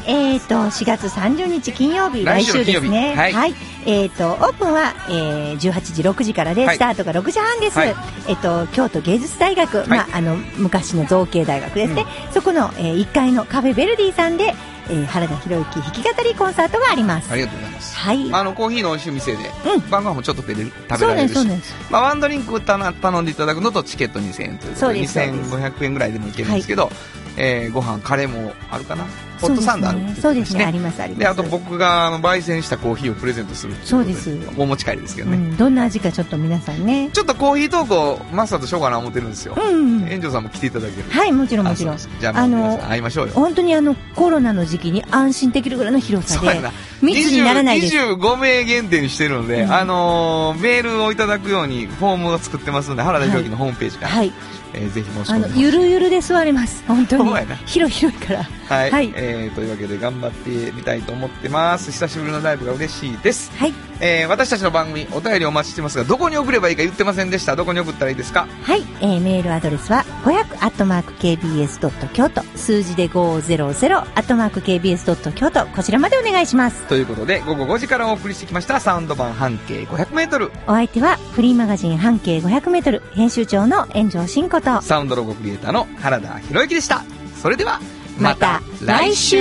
[0.04, 3.14] えっ、と、4月30日金曜日、来来週ですね。
[3.14, 3.54] 金曜日はい
[3.86, 7.78] えっ、と、オープンは、えー、18時6時からで、はいスタートが6時半です。
[7.78, 7.94] はい
[8.28, 12.04] えっ、と、京都芸術大学、まあ、あの、昔の造形大学ですね。
[12.32, 14.54] そこの、えー、1階のカフェベルディさんで、
[14.92, 17.32] えー、原田博之弾き語りコンサートがあります。
[17.32, 18.32] ありがとうございますはい。
[18.34, 21.74] あのコーヒーの美味しい店で、うん晩ご飯もちょっと食べられるしそうです、そうです。
[21.90, 26.90] まあ、ワンドリンク頼頼んでいただくのとチケット2000円ということでそうですそうです2500円ぐらいでもいけるんですけど、
[27.36, 29.04] えーご飯カレーもあるかな？
[29.40, 30.64] ホットサンドあるそうですね。
[30.64, 31.20] あります、あります。
[31.20, 34.38] であと僕があの焙煎したコーヒーをプレゼントするそうです。
[34.56, 37.10] お持ち帰りですけどね、うん、どんな味かちょっと皆さんね。
[37.12, 40.06] ちょっとコーヒートークをマスターとしようかな思ってるんですよ、うん。
[40.08, 41.10] 園長さんも来ていただける。
[41.10, 41.96] はい、もちろんもちろん。
[41.98, 43.32] じゃあもう皆さん会いましょうよ。
[43.34, 46.60] 本当にあの、コロナの時期に安心できるぐらいの広さで
[47.02, 47.96] 密にならないです。
[47.96, 54.32] 20 25名限定にしてるので、うんあのーメールをいただくようにフォームを作ってますので原田裕之のホームページから、はい。
[54.74, 56.84] えーぜひ申しあの、込んでゆるゆるで座れます。
[56.86, 57.34] 本当に。
[57.66, 58.42] 広い広いから。
[58.68, 63.74] はい、はいえーというわけで頑張ってみたいと思ってます久しぶりのライブが嬉しいです、はい。
[64.04, 68.48] えー私たちの番組お便りお待ちしてますがどこに送ればいいか言ってませんでしたどこに送ったらいいですか？
[68.64, 68.82] はい。
[69.00, 72.08] えー、メールアドレスは、500-kbs.
[72.12, 75.32] 京都、数字で 500-kbs.
[75.32, 76.82] 京都、こちらまでお願いします。
[76.88, 87.04] ということで午後5時からお送りしてきましたサウンド版半径 500m お相手は、フリーマガジン半径500メートル、編集長の炎上真子と、サウンドロゴクリエイターの原田博之でした
[87.40, 87.78] それでは
[88.18, 89.38] また来週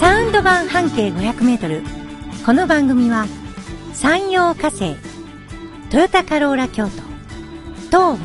[0.00, 1.82] サウンド版半径500メートル。
[2.46, 3.26] この番組は
[3.92, 4.94] 山陽火星
[5.90, 6.92] トヨタカローラ京都
[7.86, 8.16] 東和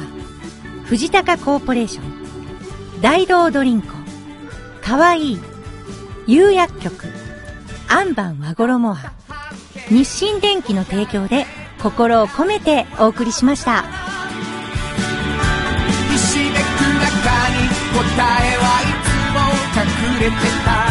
[0.85, 3.87] 藤高コーポレーション大道ドリンク
[4.83, 5.39] かわいい
[6.27, 7.07] 釉薬局
[7.87, 9.11] アンバン和衣は
[9.89, 11.47] 日清電機の提供で
[11.81, 13.81] 心を込めてお送りしました。
[16.11, 16.61] ひしめく中に
[17.89, 20.90] 答えはいつも隠れてた。